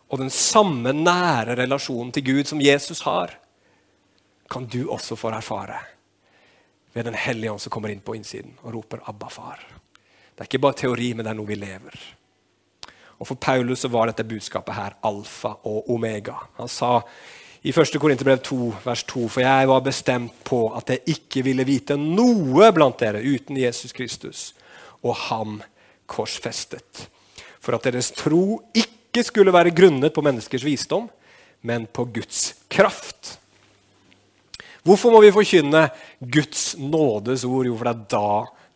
Og 0.09 0.21
den 0.21 0.29
samme 0.33 0.93
nære 0.93 1.55
relasjonen 1.57 2.11
til 2.13 2.25
Gud 2.25 2.49
som 2.49 2.61
Jesus 2.61 3.01
har, 3.05 3.33
kan 4.49 4.65
du 4.65 4.89
også 4.89 5.17
få 5.17 5.29
erfare 5.33 5.79
ved 6.93 7.03
Den 7.03 7.13
hellige 7.13 7.51
ånd 7.51 7.61
som 7.61 7.69
kommer 7.69 7.89
inn 7.89 8.01
på 8.01 8.15
innsiden 8.17 8.57
og 8.63 8.73
roper 8.73 8.97
'Abba, 8.97 9.27
far'. 9.29 9.65
Det 10.33 10.39
er 10.39 10.43
ikke 10.43 10.59
bare 10.59 10.73
teori, 10.73 11.13
men 11.13 11.25
det 11.25 11.29
er 11.31 11.37
noe 11.37 11.47
vi 11.47 11.55
lever. 11.55 11.93
Og 13.19 13.27
For 13.27 13.35
Paulus 13.35 13.79
så 13.79 13.87
var 13.87 14.05
dette 14.05 14.23
budskapet 14.23 14.75
her 14.75 14.97
alfa 15.03 15.53
og 15.63 15.89
omega. 15.89 16.33
Han 16.57 16.67
sa 16.67 17.01
i 17.63 17.69
1. 17.69 17.99
Korinterbrev 17.99 18.37
2, 18.37 18.73
vers 18.85 19.03
2.: 19.03 19.27
For 19.27 19.41
jeg 19.41 19.67
var 19.67 19.79
bestemt 19.79 20.43
på 20.43 20.69
at 20.75 20.89
jeg 20.89 20.99
ikke 21.07 21.43
ville 21.43 21.65
vite 21.65 21.97
noe 21.97 22.71
blant 22.71 22.99
dere 22.99 23.21
uten 23.21 23.57
Jesus 23.57 23.91
Kristus 23.91 24.55
og 25.03 25.15
ham 25.15 25.61
korsfestet. 26.09 27.05
For 27.59 27.77
at 27.77 27.85
deres 27.89 28.11
tro 28.15 28.59
ikke 28.73 29.23
skulle 29.27 29.53
være 29.53 29.75
grunnet 29.75 30.13
på 30.15 30.23
menneskers 30.25 30.65
visdom, 30.65 31.09
men 31.61 31.85
på 31.91 32.05
Guds 32.15 32.53
kraft. 32.71 33.35
Hvorfor 34.87 35.11
må 35.13 35.21
vi 35.21 35.33
forkynne 35.35 35.89
Guds 36.19 36.73
nådes 36.79 37.43
ord? 37.45 37.67
Jo, 37.67 37.75
for 37.77 37.89
det 37.89 37.95
er 37.95 38.05
da 38.15 38.29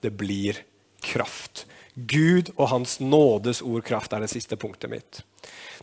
det 0.03 0.11
blir 0.19 0.59
kraft. 1.03 1.65
Gud 1.95 2.49
og 2.57 2.67
Hans 2.73 2.97
nådes 2.99 3.61
ord 3.63 3.85
kraft 3.85 4.13
er 4.13 4.23
det 4.23 4.31
siste 4.31 4.57
punktet 4.59 4.91
mitt. 4.91 5.21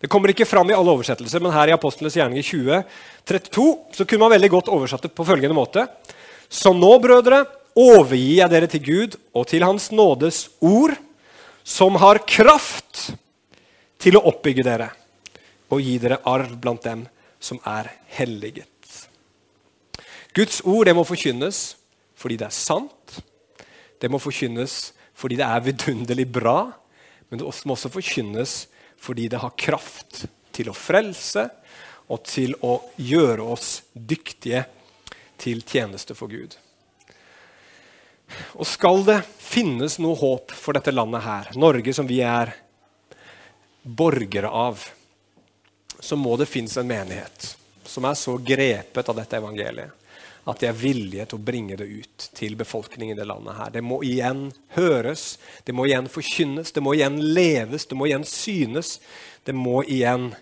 Det 0.01 0.09
kommer 0.11 0.33
ikke 0.33 0.49
fram 0.49 0.71
i 0.71 0.77
alle 0.77 0.93
oversettelser, 0.93 1.43
men 1.45 1.53
her 1.55 1.71
i 1.71 1.77
Apostlenes 1.77 2.17
gjerninger 2.17 2.41
i 2.41 2.47
2032 2.47 3.97
så 3.97 4.07
kunne 4.09 4.25
man 4.25 4.35
veldig 4.35 4.51
godt 4.53 4.71
oversatt 4.73 5.07
det 5.07 5.13
på 5.17 5.27
følgende 5.29 5.57
måte. 5.57 5.87
Så 6.49 6.73
nå, 6.75 6.91
brødre, 7.03 7.45
overgir 7.79 8.41
jeg 8.41 8.53
dere 8.53 8.69
til 8.71 8.83
Gud 8.85 9.17
og 9.37 9.47
til 9.51 9.65
Hans 9.65 9.91
nådes 9.95 10.49
ord 10.61 10.97
som 11.63 11.99
har 12.01 12.23
kraft 12.29 13.11
til 14.01 14.17
å 14.17 14.25
oppbygge 14.31 14.65
dere 14.67 14.91
og 15.71 15.83
gi 15.85 15.99
dere 16.03 16.21
arv 16.27 16.57
blant 16.61 16.83
dem 16.85 17.05
som 17.41 17.61
er 17.69 17.91
helliget. 18.17 18.67
Guds 20.35 20.61
ord 20.63 20.87
det 20.87 20.95
må 20.95 21.05
forkynnes 21.07 21.61
fordi 22.21 22.37
det 22.41 22.51
er 22.51 22.55
sant. 22.55 23.21
Det 24.01 24.11
må 24.13 24.21
forkynnes 24.23 24.93
fordi 25.19 25.39
det 25.41 25.47
er 25.47 25.65
vidunderlig 25.65 26.27
bra. 26.33 26.71
Men 27.29 27.41
det 27.41 27.47
må 27.65 27.77
også 27.77 27.93
forkynnes 27.93 28.65
fordi 29.01 29.29
det 29.33 29.41
har 29.41 29.57
kraft 29.59 30.25
til 30.55 30.71
å 30.71 30.77
frelse 30.77 31.47
og 32.11 32.25
til 32.27 32.57
å 32.67 32.77
gjøre 32.99 33.47
oss 33.55 33.81
dyktige 33.95 34.65
til 35.41 35.63
tjeneste 35.65 36.17
for 36.19 36.31
Gud. 36.31 36.57
Og 38.59 38.67
skal 38.69 39.05
det 39.07 39.21
finnes 39.41 39.99
noe 40.03 40.19
håp 40.19 40.55
for 40.55 40.77
dette 40.77 40.95
landet 40.95 41.25
her, 41.25 41.53
Norge 41.59 41.95
som 41.97 42.09
vi 42.09 42.21
er 42.25 42.53
borgere 43.83 44.51
av, 44.51 44.83
så 46.01 46.17
må 46.17 46.37
det 46.41 46.49
finnes 46.49 46.77
en 46.81 46.89
menighet 46.89 47.55
som 47.85 48.07
er 48.07 48.17
så 48.17 48.37
grepet 48.39 49.09
av 49.11 49.19
dette 49.19 49.41
evangeliet 49.41 49.97
at 50.49 50.63
de 50.63 50.69
er 50.71 50.77
villige 50.77 51.27
til 51.29 51.39
å 51.39 51.45
bringe 51.45 51.77
det 51.79 51.87
ut 51.87 52.29
til 52.37 52.57
befolkningen 52.59 53.15
i 53.15 53.19
det 53.19 53.27
landet. 53.29 53.57
her. 53.57 53.71
Det 53.71 53.83
må 53.85 54.01
igjen 54.03 54.53
høres, 54.75 55.39
det 55.65 55.75
må 55.77 55.87
igjen 55.87 56.09
forkynnes, 56.09 56.73
det 56.73 56.83
må 56.83 56.95
igjen 56.97 57.21
leves, 57.35 57.87
det 57.87 57.99
må 57.99 58.09
igjen 58.09 58.25
synes. 58.25 58.99
Det 59.45 59.53
må 59.55 59.83
igjen 59.85 60.33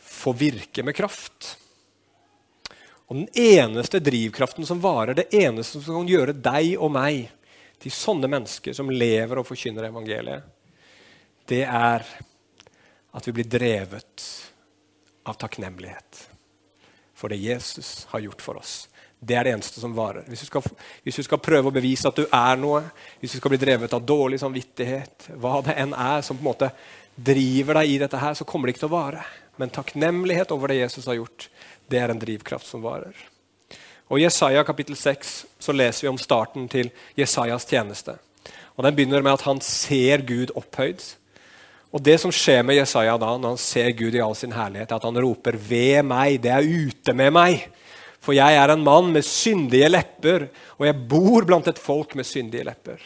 få 0.00 0.32
virke 0.32 0.82
med 0.82 0.96
kraft. 0.96 1.56
Og 3.08 3.16
den 3.18 3.28
eneste 3.36 4.00
drivkraften 4.00 4.66
som 4.66 4.80
varer, 4.80 5.14
det 5.14 5.34
eneste 5.36 5.80
som 5.80 6.00
kan 6.00 6.08
gjøre 6.08 6.36
deg 6.36 6.74
og 6.78 6.92
meg 6.94 7.26
til 7.82 7.92
sånne 7.92 8.30
mennesker 8.32 8.76
som 8.76 8.92
lever 8.92 9.40
og 9.40 9.48
forkynner 9.48 9.90
evangeliet, 9.90 10.46
det 11.48 11.64
er 11.68 12.06
at 13.14 13.28
vi 13.28 13.34
blir 13.36 13.50
drevet 13.50 14.24
av 15.28 15.36
takknemlighet 15.40 16.24
for 17.14 17.28
det 17.30 17.36
Jesus 17.36 18.06
har 18.10 18.24
gjort 18.24 18.42
for 18.42 18.58
oss. 18.58 18.88
Det 19.20 19.36
er 19.36 19.46
det 19.46 19.54
eneste 19.54 19.80
som 19.80 19.94
varer. 19.96 20.24
Hvis 20.28 20.42
du, 20.42 20.46
skal, 20.46 20.64
hvis 21.04 21.16
du, 21.16 21.22
skal, 21.24 21.40
prøve 21.40 21.70
å 21.70 21.74
bevise 21.74 22.08
at 22.10 22.18
du 22.18 22.26
er 22.26 22.58
noe, 22.60 22.82
hvis 23.20 23.36
du 23.36 23.38
skal 23.38 23.54
bli 23.54 23.60
drevet 23.62 23.94
av 23.96 24.04
dårlig 24.04 24.40
samvittighet, 24.42 25.30
hva 25.40 25.60
det 25.64 25.76
enn 25.80 25.94
er 25.96 26.24
som 26.26 26.36
på 26.36 26.44
en 26.44 26.50
måte 26.50 26.68
driver 27.14 27.78
deg 27.80 27.92
i 27.94 27.98
dette, 28.02 28.20
her, 28.20 28.34
så 28.36 28.44
kommer 28.44 28.68
det 28.68 28.74
ikke 28.74 28.84
til 28.84 28.90
å 28.90 28.96
vare. 28.96 29.24
Men 29.56 29.70
takknemlighet 29.70 30.50
over 30.54 30.72
det 30.72 30.82
Jesus 30.82 31.06
har 31.06 31.18
gjort, 31.20 31.48
det 31.90 32.00
er 32.00 32.10
en 32.10 32.20
drivkraft 32.20 32.66
som 32.66 32.82
varer. 32.82 33.14
Og 34.10 34.20
I 34.20 34.26
Jesaja 34.26 34.64
kapittel 34.66 34.96
6 34.98 35.34
så 35.62 35.72
leser 35.72 36.06
vi 36.06 36.12
om 36.12 36.20
starten 36.20 36.66
til 36.70 36.90
Jesajas 37.16 37.66
tjeneste. 37.68 38.16
Og 38.74 38.84
Den 38.84 38.96
begynner 38.96 39.22
med 39.22 39.38
at 39.38 39.46
han 39.46 39.60
ser 39.64 40.24
Gud 40.26 40.52
opphøyd. 40.54 41.02
Og 41.94 42.02
Det 42.02 42.18
som 42.20 42.32
skjer 42.34 42.64
med 42.66 42.80
Jesaja 42.80 43.14
da, 43.16 43.36
når 43.38 43.54
han 43.54 43.62
ser 43.62 43.92
Gud 43.94 44.14
i 44.14 44.22
all 44.22 44.34
sin 44.34 44.52
herlighet, 44.52 44.90
er 44.90 44.96
at 44.96 45.06
han 45.06 45.22
roper 45.22 45.56
'Ved 45.56 46.02
meg, 46.02 46.42
det 46.42 46.50
er 46.50 46.66
ute 46.66 47.12
med 47.14 47.32
meg'. 47.32 47.68
For 48.20 48.32
jeg 48.32 48.56
er 48.56 48.72
en 48.72 48.84
mann 48.84 49.12
med 49.12 49.22
syndige 49.22 49.88
lepper, 49.88 50.48
og 50.78 50.86
jeg 50.86 51.08
bor 51.08 51.44
blant 51.44 51.68
et 51.68 51.78
folk 51.78 52.14
med 52.16 52.24
syndige 52.24 52.64
lepper. 52.64 52.98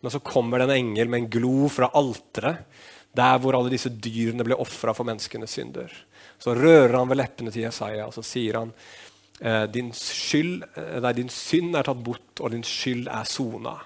Men 0.00 0.10
så 0.10 0.20
kommer 0.22 0.58
det 0.58 0.70
en 0.70 0.76
engel 0.76 1.08
med 1.08 1.18
en 1.18 1.30
glo 1.30 1.68
fra 1.68 1.90
alteret, 1.94 2.62
der 3.16 3.40
hvor 3.40 3.56
alle 3.56 3.72
disse 3.72 3.90
dyrene 3.90 4.44
ble 4.46 4.58
ofra 4.60 4.94
for 4.96 5.08
menneskenes 5.08 5.56
synder. 5.56 5.92
Så 6.38 6.54
rører 6.56 6.98
han 6.98 7.10
ved 7.10 7.20
leppene 7.20 7.52
til 7.52 7.66
Jesaja 7.66 8.06
og 8.08 8.14
så 8.16 8.24
sier 8.26 8.60
han, 8.60 8.72
eh, 9.40 9.64
din, 9.72 9.92
skyld, 9.96 10.64
eh, 10.76 10.96
nei, 11.04 11.12
din 11.16 11.32
synd 11.32 11.76
er 11.76 11.86
tatt 11.86 12.02
bort, 12.04 12.40
og 12.40 12.52
din 12.52 12.64
skyld 12.66 13.08
er 13.08 13.28
sona. 13.28 13.76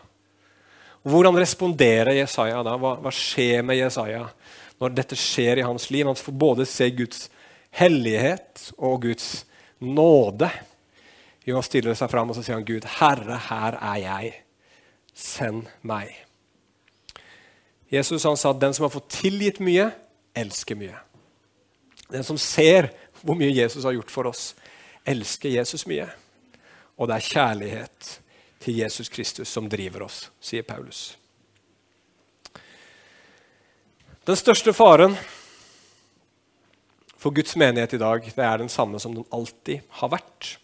Hvordan 1.03 1.39
responderer 1.41 2.13
Jesaja 2.19 2.63
da? 2.67 2.77
Hva, 2.77 2.97
hva, 3.01 3.13
skjer 3.15 3.63
med 3.65 3.79
Jesaja 3.79 4.27
når 4.81 4.97
dette 4.97 5.17
skjer 5.17 5.61
i 5.61 5.65
hans 5.65 5.89
liv? 5.93 6.05
Han 6.07 6.19
får 6.19 6.37
både 6.37 6.67
se 6.69 6.91
Guds 6.93 7.29
hellighet 7.77 8.67
og 8.77 9.07
Guds 9.07 9.47
nåde. 9.81 10.51
Jo, 11.47 11.57
han 11.57 11.65
stiller 11.65 11.97
seg 11.97 12.13
fram 12.13 12.33
og 12.33 12.37
så 12.37 12.45
sier 12.45 12.59
han, 12.59 12.69
Gud, 12.69 12.85
Herre, 12.99 13.41
her 13.49 13.79
er 13.81 14.03
jeg. 14.03 14.35
Send 15.17 15.71
meg. 15.89 16.13
Jesus 17.91 18.25
han 18.25 18.39
sa 18.39 18.53
at 18.55 18.61
den 18.63 18.75
som 18.75 18.87
har 18.87 18.95
fått 18.95 19.11
tilgitt 19.21 19.59
mye, 19.63 19.89
elsker 20.39 20.79
mye. 20.79 20.99
Den 22.11 22.27
som 22.27 22.39
ser 22.39 22.93
hvor 23.23 23.39
mye 23.39 23.51
Jesus 23.51 23.85
har 23.85 23.97
gjort 23.97 24.13
for 24.15 24.31
oss, 24.31 24.53
elsker 25.05 25.51
Jesus 25.51 25.87
mye. 25.91 26.07
Og 27.01 27.11
det 27.11 27.17
er 27.17 27.31
kjærlighet 27.33 28.13
til 28.61 28.79
Jesus 28.83 29.11
Kristus 29.11 29.51
som 29.51 29.69
driver 29.73 30.05
oss, 30.07 30.29
sier 30.41 30.67
Paulus. 30.67 31.17
Den 34.29 34.39
største 34.39 34.75
faren 34.77 35.17
for 37.21 37.35
Guds 37.35 37.57
menighet 37.59 37.97
i 37.97 38.01
dag 38.01 38.25
det 38.25 38.45
er 38.45 38.61
den 38.61 38.71
samme 38.73 39.01
som 39.03 39.17
den 39.17 39.27
alltid 39.35 39.83
har 40.01 40.13
vært. 40.13 40.57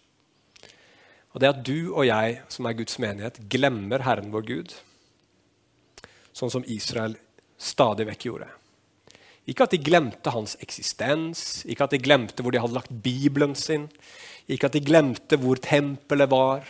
Og 1.33 1.41
Det 1.41 1.47
er 1.47 1.53
at 1.53 1.65
du 1.65 1.93
og 1.93 2.05
jeg, 2.07 2.39
som 2.49 2.65
er 2.65 2.77
Guds 2.77 2.97
menighet, 2.97 3.35
glemmer 3.49 4.01
Herren 4.01 4.31
vår 4.33 4.45
Gud, 4.47 4.71
sånn 6.37 6.53
som 6.53 6.65
Israel 6.69 7.17
stadig 7.57 8.07
vekk 8.11 8.27
gjorde. 8.29 8.49
Ikke 9.47 9.65
at 9.65 9.73
de 9.73 9.79
glemte 9.79 10.31
hans 10.35 10.57
eksistens, 10.63 11.63
ikke 11.65 11.87
at 11.87 11.95
de 11.95 12.03
glemte 12.03 12.43
hvor 12.43 12.53
de 12.53 12.61
hadde 12.61 12.75
lagt 12.75 12.91
Bibelen 13.03 13.55
sin, 13.57 13.87
ikke 14.47 14.67
at 14.67 14.75
de 14.75 14.83
glemte 14.83 15.39
hvor 15.39 15.59
tempelet 15.63 16.29
var, 16.31 16.67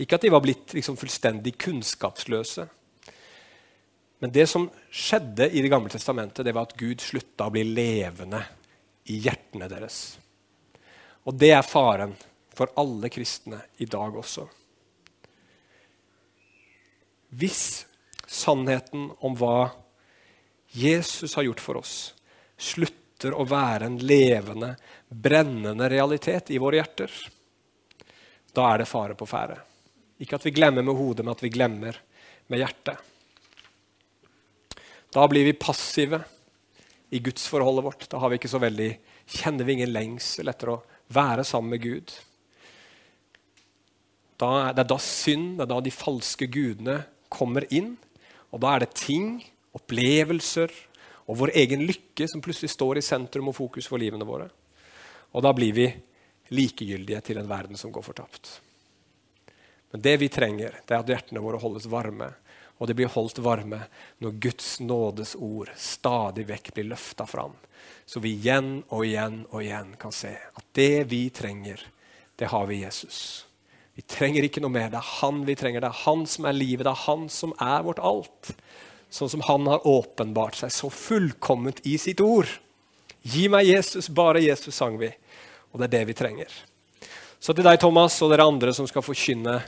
ikke 0.00 0.16
at 0.16 0.24
de 0.24 0.32
var 0.32 0.42
blitt 0.44 0.72
liksom 0.74 0.96
fullstendig 0.98 1.54
kunnskapsløse. 1.60 2.64
Men 4.22 4.32
det 4.32 4.46
som 4.48 4.68
skjedde 4.88 5.50
i 5.50 5.62
Det 5.62 5.70
gamle 5.70 5.90
testamentet, 5.90 6.44
det 6.46 6.54
var 6.54 6.68
at 6.68 6.76
Gud 6.78 7.02
slutta 7.02 7.48
å 7.48 7.52
bli 7.52 7.64
levende 7.66 8.40
i 9.10 9.18
hjertene 9.20 9.68
deres. 9.68 10.16
Og 11.26 11.34
det 11.38 11.52
er 11.52 11.66
faren 11.66 12.14
for 12.54 12.72
alle 12.78 13.10
kristne 13.12 13.60
i 13.82 13.86
dag 13.90 14.16
også. 14.16 14.46
Hvis 17.32 17.84
sannheten 18.32 19.10
om 19.20 19.36
hva 19.36 19.70
Jesus 20.72 21.36
har 21.36 21.44
gjort 21.46 21.60
for 21.60 21.82
oss, 21.82 21.94
slutter 22.56 23.34
å 23.36 23.44
være 23.44 23.86
en 23.86 23.98
levende, 24.00 24.74
brennende 25.08 25.88
realitet 25.92 26.50
i 26.50 26.60
våre 26.62 26.80
hjerter, 26.80 27.12
da 28.52 28.68
er 28.72 28.82
det 28.82 28.88
fare 28.88 29.16
på 29.16 29.28
ferde. 29.28 29.58
Ikke 30.22 30.38
at 30.38 30.46
vi 30.46 30.54
glemmer 30.54 30.84
med 30.84 30.96
hodet, 30.96 31.24
men 31.24 31.34
at 31.34 31.42
vi 31.44 31.52
glemmer 31.52 31.98
med 32.52 32.60
hjertet. 32.60 33.08
Da 35.12 35.24
blir 35.28 35.44
vi 35.44 35.56
passive 35.56 36.22
i 37.12 37.20
gudsforholdet 37.20 37.84
vårt. 37.84 38.04
Da 38.08 38.20
vi 38.28 38.38
veldig, 38.40 38.90
kjenner 39.26 39.64
vi 39.64 39.72
ingen 39.76 39.92
lengsel 39.92 40.48
etter 40.48 40.72
å 40.72 40.82
være 41.12 41.44
sammen 41.44 41.74
med 41.74 41.82
Gud. 41.82 42.12
Da, 44.40 44.72
det 44.72 44.84
er 44.84 44.88
da 44.90 44.98
synd, 45.02 45.58
det 45.58 45.66
er 45.66 45.72
da 45.74 45.80
de 45.84 45.92
falske 45.94 46.48
gudene 46.50 47.02
kommer 47.32 47.66
inn. 47.72 47.94
Og 48.52 48.60
da 48.60 48.74
er 48.74 48.84
det 48.84 48.94
ting, 48.98 49.38
opplevelser 49.72 50.72
og 51.26 51.38
vår 51.40 51.54
egen 51.62 51.84
lykke 51.88 52.26
som 52.28 52.42
plutselig 52.44 52.72
står 52.74 53.00
i 53.00 53.04
sentrum 53.06 53.48
og 53.50 53.56
fokus 53.56 53.88
for 53.88 54.00
livene 54.00 54.26
våre. 54.28 54.50
Og 55.32 55.44
da 55.44 55.52
blir 55.56 55.72
vi 55.76 55.88
likegyldige 56.52 57.22
til 57.24 57.40
en 57.40 57.48
verden 57.48 57.80
som 57.80 57.92
går 57.92 58.04
fortapt. 58.04 58.58
Men 59.92 60.04
det 60.04 60.16
vi 60.20 60.28
trenger, 60.32 60.78
det 60.84 60.94
er 60.94 61.00
at 61.00 61.08
hjertene 61.08 61.42
våre 61.44 61.60
holdes 61.60 61.88
varme. 61.92 62.30
Og 62.80 62.88
det 62.88 62.96
blir 62.98 63.12
holdt 63.12 63.38
varme 63.44 63.84
når 64.24 64.38
Guds 64.42 64.74
nådes 64.82 65.36
ord 65.36 65.70
stadig 65.78 66.46
vekk 66.48 66.72
blir 66.74 66.90
løfta 66.90 67.26
fram. 67.28 67.54
Så 68.04 68.20
vi 68.20 68.34
igjen 68.36 68.82
og 68.88 69.06
igjen 69.06 69.44
og 69.50 69.62
igjen 69.62 69.94
kan 70.00 70.14
se 70.16 70.32
at 70.32 70.64
det 70.76 71.06
vi 71.12 71.28
trenger, 71.30 71.80
det 72.36 72.50
har 72.50 72.66
vi 72.68 72.82
Jesus. 72.82 73.44
Vi 73.96 74.04
trenger 74.08 74.46
ikke 74.46 74.62
noe 74.64 74.72
mer. 74.72 74.88
Det 74.92 75.00
er 75.00 75.12
han 75.20 75.42
vi 75.44 75.56
trenger. 75.58 75.84
Det 75.84 75.90
er 75.90 76.02
han 76.06 76.24
som 76.28 76.48
er 76.48 76.56
livet. 76.56 76.86
Det 76.86 76.92
er 76.92 77.04
han 77.04 77.26
som 77.32 77.52
er 77.60 77.84
vårt 77.84 78.00
alt. 78.00 78.52
Sånn 79.12 79.28
som 79.28 79.44
han 79.44 79.68
har 79.68 79.86
åpenbart 79.88 80.56
seg 80.62 80.72
så 80.72 80.88
fullkomment 80.88 81.82
i 81.84 81.98
sitt 82.00 82.22
ord. 82.24 82.48
Gi 83.22 83.46
meg 83.52 83.68
Jesus, 83.68 84.08
bare 84.08 84.40
Jesus, 84.42 84.74
sang 84.74 84.96
vi. 85.00 85.12
Og 85.72 85.80
det 85.80 85.90
er 85.90 85.96
det 85.98 86.06
vi 86.08 86.16
trenger. 86.16 86.54
Så 87.42 87.52
til 87.52 87.66
deg, 87.66 87.78
Thomas, 87.82 88.16
og 88.22 88.32
dere 88.32 88.46
andre 88.48 88.72
som 88.74 88.88
skal 88.88 89.04
forkynne 89.04 89.58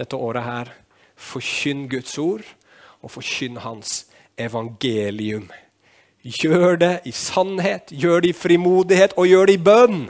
dette 0.00 0.16
året 0.16 0.46
her. 0.46 0.72
Forkynn 1.18 1.84
Guds 1.90 2.16
ord, 2.18 2.46
og 3.02 3.12
forkynn 3.12 3.60
Hans 3.62 4.06
evangelium. 4.40 5.50
Gjør 6.22 6.78
det 6.78 6.92
i 7.10 7.12
sannhet, 7.12 7.90
gjør 7.90 8.22
det 8.22 8.32
i 8.32 8.38
frimodighet, 8.38 9.16
og 9.18 9.26
gjør 9.26 9.50
det 9.50 9.56
i 9.58 9.64
bønn. 9.66 10.04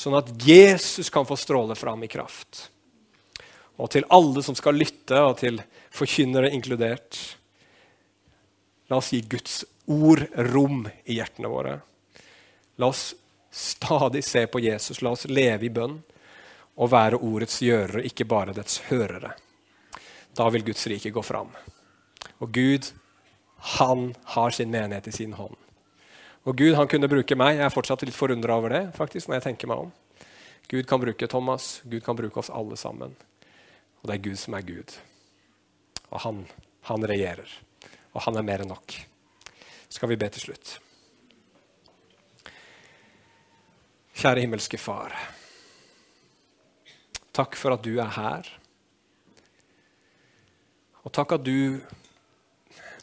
Sånn 0.00 0.16
at 0.16 0.30
Jesus 0.46 1.10
kan 1.12 1.26
få 1.28 1.36
stråle 1.36 1.74
fram 1.76 2.06
i 2.06 2.08
kraft. 2.08 2.70
Og 3.76 3.90
til 3.92 4.06
alle 4.08 4.40
som 4.44 4.56
skal 4.56 4.78
lytte, 4.80 5.18
og 5.20 5.36
til 5.42 5.60
forkynnere 5.92 6.52
inkludert. 6.56 7.18
La 8.88 8.96
oss 9.00 9.12
gi 9.12 9.20
Guds 9.28 9.60
ord 9.92 10.24
rom 10.52 10.86
i 11.04 11.18
hjertene 11.18 11.50
våre. 11.52 11.74
La 12.80 12.88
oss 12.88 13.10
stadig 13.52 14.24
se 14.24 14.46
på 14.48 14.62
Jesus. 14.64 15.02
La 15.04 15.12
oss 15.12 15.28
leve 15.28 15.68
i 15.68 15.72
bønn 15.74 15.98
og 16.80 16.92
være 16.94 17.20
ordets 17.20 17.60
gjørere, 17.60 18.06
ikke 18.08 18.24
bare 18.24 18.56
dets 18.56 18.80
hørere. 18.88 19.34
Da 20.32 20.48
vil 20.48 20.64
Guds 20.64 20.86
rike 20.88 21.12
gå 21.12 21.22
fram. 21.26 21.52
Og 22.40 22.52
Gud, 22.56 22.88
han 23.76 24.14
har 24.32 24.56
sin 24.56 24.72
menighet 24.72 25.10
i 25.12 25.18
sin 25.18 25.36
hånd. 25.36 25.58
Og 26.48 26.56
Gud 26.56 26.74
han 26.74 26.88
kunne 26.88 27.08
bruke 27.10 27.36
meg. 27.36 27.58
Jeg 27.58 27.66
er 27.66 27.74
fortsatt 27.74 28.04
litt 28.06 28.16
forundra 28.16 28.56
over 28.56 28.72
det. 28.72 28.84
faktisk, 28.96 29.28
når 29.28 29.40
jeg 29.40 29.42
tenker 29.50 29.68
meg 29.68 29.84
om. 29.86 29.92
Gud 30.70 30.86
kan 30.86 31.00
bruke 31.02 31.26
Thomas, 31.26 31.82
Gud 31.84 32.00
kan 32.04 32.16
bruke 32.16 32.38
oss 32.40 32.50
alle 32.50 32.76
sammen. 32.76 33.16
Og 34.00 34.08
det 34.08 34.14
er 34.14 34.24
Gud 34.24 34.38
som 34.38 34.54
er 34.54 34.62
Gud. 34.62 34.94
Og 36.10 36.20
han, 36.20 36.44
han 36.88 37.06
regjerer. 37.06 37.50
Og 38.14 38.22
han 38.22 38.38
er 38.38 38.46
mer 38.46 38.64
enn 38.64 38.72
nok. 38.72 38.94
Skal 39.90 40.08
vi 40.08 40.16
be 40.16 40.28
til 40.30 40.48
slutt. 40.48 40.78
Kjære 44.20 44.44
himmelske 44.44 44.78
Far. 44.78 45.14
Takk 47.32 47.56
for 47.56 47.74
at 47.74 47.84
du 47.84 47.94
er 47.98 48.10
her. 48.16 48.48
Og 51.04 51.12
takk 51.16 51.38
at 51.38 51.44
du, 51.46 51.80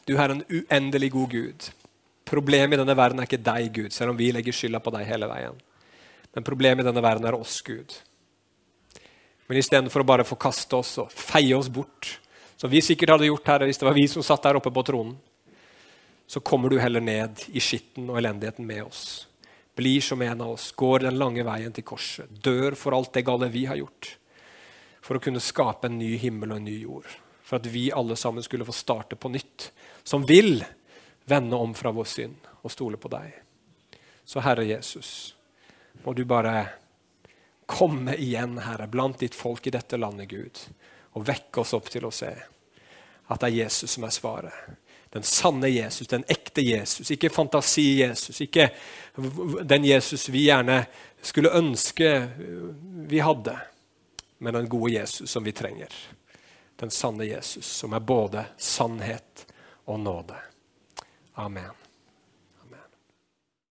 du 0.06 0.14
er 0.16 0.32
en 0.32 0.44
uendelig 0.46 1.12
god 1.12 1.34
Gud. 1.34 1.70
Problemet 2.28 2.76
i 2.76 2.80
denne 2.80 2.96
verden 2.98 3.22
er 3.22 3.28
ikke 3.28 3.40
deg, 3.40 3.70
Gud, 3.72 3.94
selv 3.94 4.12
om 4.12 4.18
vi 4.18 4.30
legger 4.34 4.54
skylda 4.54 4.82
på 4.84 4.92
deg 4.94 5.08
hele 5.08 5.28
veien. 5.30 5.56
Men 6.34 6.44
problemet 6.46 6.84
i 6.84 6.88
denne 6.90 7.02
verden 7.04 7.28
er 7.28 7.38
oss, 7.38 7.60
Gud. 7.64 7.94
Men 9.48 9.60
istedenfor 9.60 10.04
å 10.04 10.08
bare 10.10 10.28
forkaste 10.28 10.76
oss 10.76 10.92
og 11.00 11.14
feie 11.14 11.56
oss 11.56 11.70
bort, 11.72 12.18
som 12.58 12.68
vi 12.70 12.82
sikkert 12.84 13.14
hadde 13.14 13.30
gjort 13.30 13.48
her 13.48 13.64
hvis 13.64 13.80
det 13.80 13.88
var 13.88 13.96
vi 13.96 14.04
som 14.10 14.24
satt 14.26 14.44
der 14.44 14.58
oppe 14.60 14.72
på 14.74 14.84
tronen, 14.84 15.16
så 16.28 16.42
kommer 16.44 16.68
du 16.68 16.76
heller 16.76 17.00
ned 17.00 17.40
i 17.56 17.62
skitten 17.64 18.10
og 18.10 18.20
elendigheten 18.20 18.66
med 18.68 18.84
oss. 18.84 19.02
Blir 19.78 20.04
som 20.04 20.20
en 20.20 20.42
av 20.44 20.58
oss, 20.58 20.68
går 20.76 21.06
den 21.06 21.16
lange 21.16 21.46
veien 21.46 21.72
til 21.72 21.86
korset, 21.88 22.28
dør 22.44 22.76
for 22.76 22.92
alt 22.92 23.14
det 23.16 23.24
gale 23.24 23.48
vi 23.54 23.64
har 23.70 23.80
gjort 23.80 24.18
for 25.08 25.16
å 25.16 25.24
kunne 25.24 25.40
skape 25.40 25.88
en 25.88 25.96
ny 25.96 26.16
himmel 26.20 26.52
og 26.52 26.60
en 26.60 26.66
ny 26.68 26.76
jord. 26.82 27.08
For 27.48 27.56
at 27.56 27.68
vi 27.72 27.86
alle 27.96 28.16
sammen 28.20 28.44
skulle 28.44 28.66
få 28.68 28.74
starte 28.76 29.16
på 29.16 29.30
nytt. 29.32 29.70
Som 30.04 30.26
vil 30.28 30.60
vende 31.28 31.56
om 31.56 31.74
fra 31.76 31.92
vår 31.94 32.08
synd 32.08 32.48
og 32.62 32.72
stole 32.72 33.00
på 33.00 33.10
deg. 33.12 33.32
Så 34.24 34.42
Herre 34.44 34.64
Jesus, 34.64 35.34
må 36.04 36.12
du 36.12 36.24
bare 36.28 36.66
komme 37.68 38.16
igjen, 38.16 38.58
Herre, 38.64 38.88
blant 38.88 39.20
ditt 39.20 39.36
folk 39.36 39.66
i 39.66 39.72
dette 39.74 39.96
landet, 40.00 40.28
Gud, 40.28 40.60
og 41.16 41.26
vekke 41.28 41.62
oss 41.62 41.74
opp 41.76 41.90
til 41.92 42.06
å 42.08 42.12
se 42.14 42.32
at 43.28 43.42
det 43.42 43.48
er 43.50 43.58
Jesus 43.64 43.92
som 43.92 44.06
er 44.08 44.14
svaret. 44.14 44.76
Den 45.12 45.24
sanne 45.24 45.68
Jesus, 45.68 46.08
den 46.08 46.24
ekte 46.28 46.62
Jesus. 46.64 47.10
Ikke 47.10 47.30
fantasi-Jesus. 47.32 48.40
Ikke 48.44 48.70
den 49.64 49.84
Jesus 49.84 50.28
vi 50.28 50.46
gjerne 50.48 50.82
skulle 51.24 51.52
ønske 51.56 52.12
vi 53.08 53.20
hadde, 53.24 53.56
men 54.38 54.56
den 54.56 54.68
gode 54.68 54.92
Jesus 54.92 55.30
som 55.32 55.44
vi 55.44 55.52
trenger. 55.56 55.92
Den 56.76 56.92
sanne 56.92 57.24
Jesus, 57.24 57.66
som 57.66 57.96
er 57.96 58.04
både 58.04 58.44
sannhet 58.56 59.46
og 59.88 60.00
nåde. 60.00 60.36
Amen. 61.38 61.87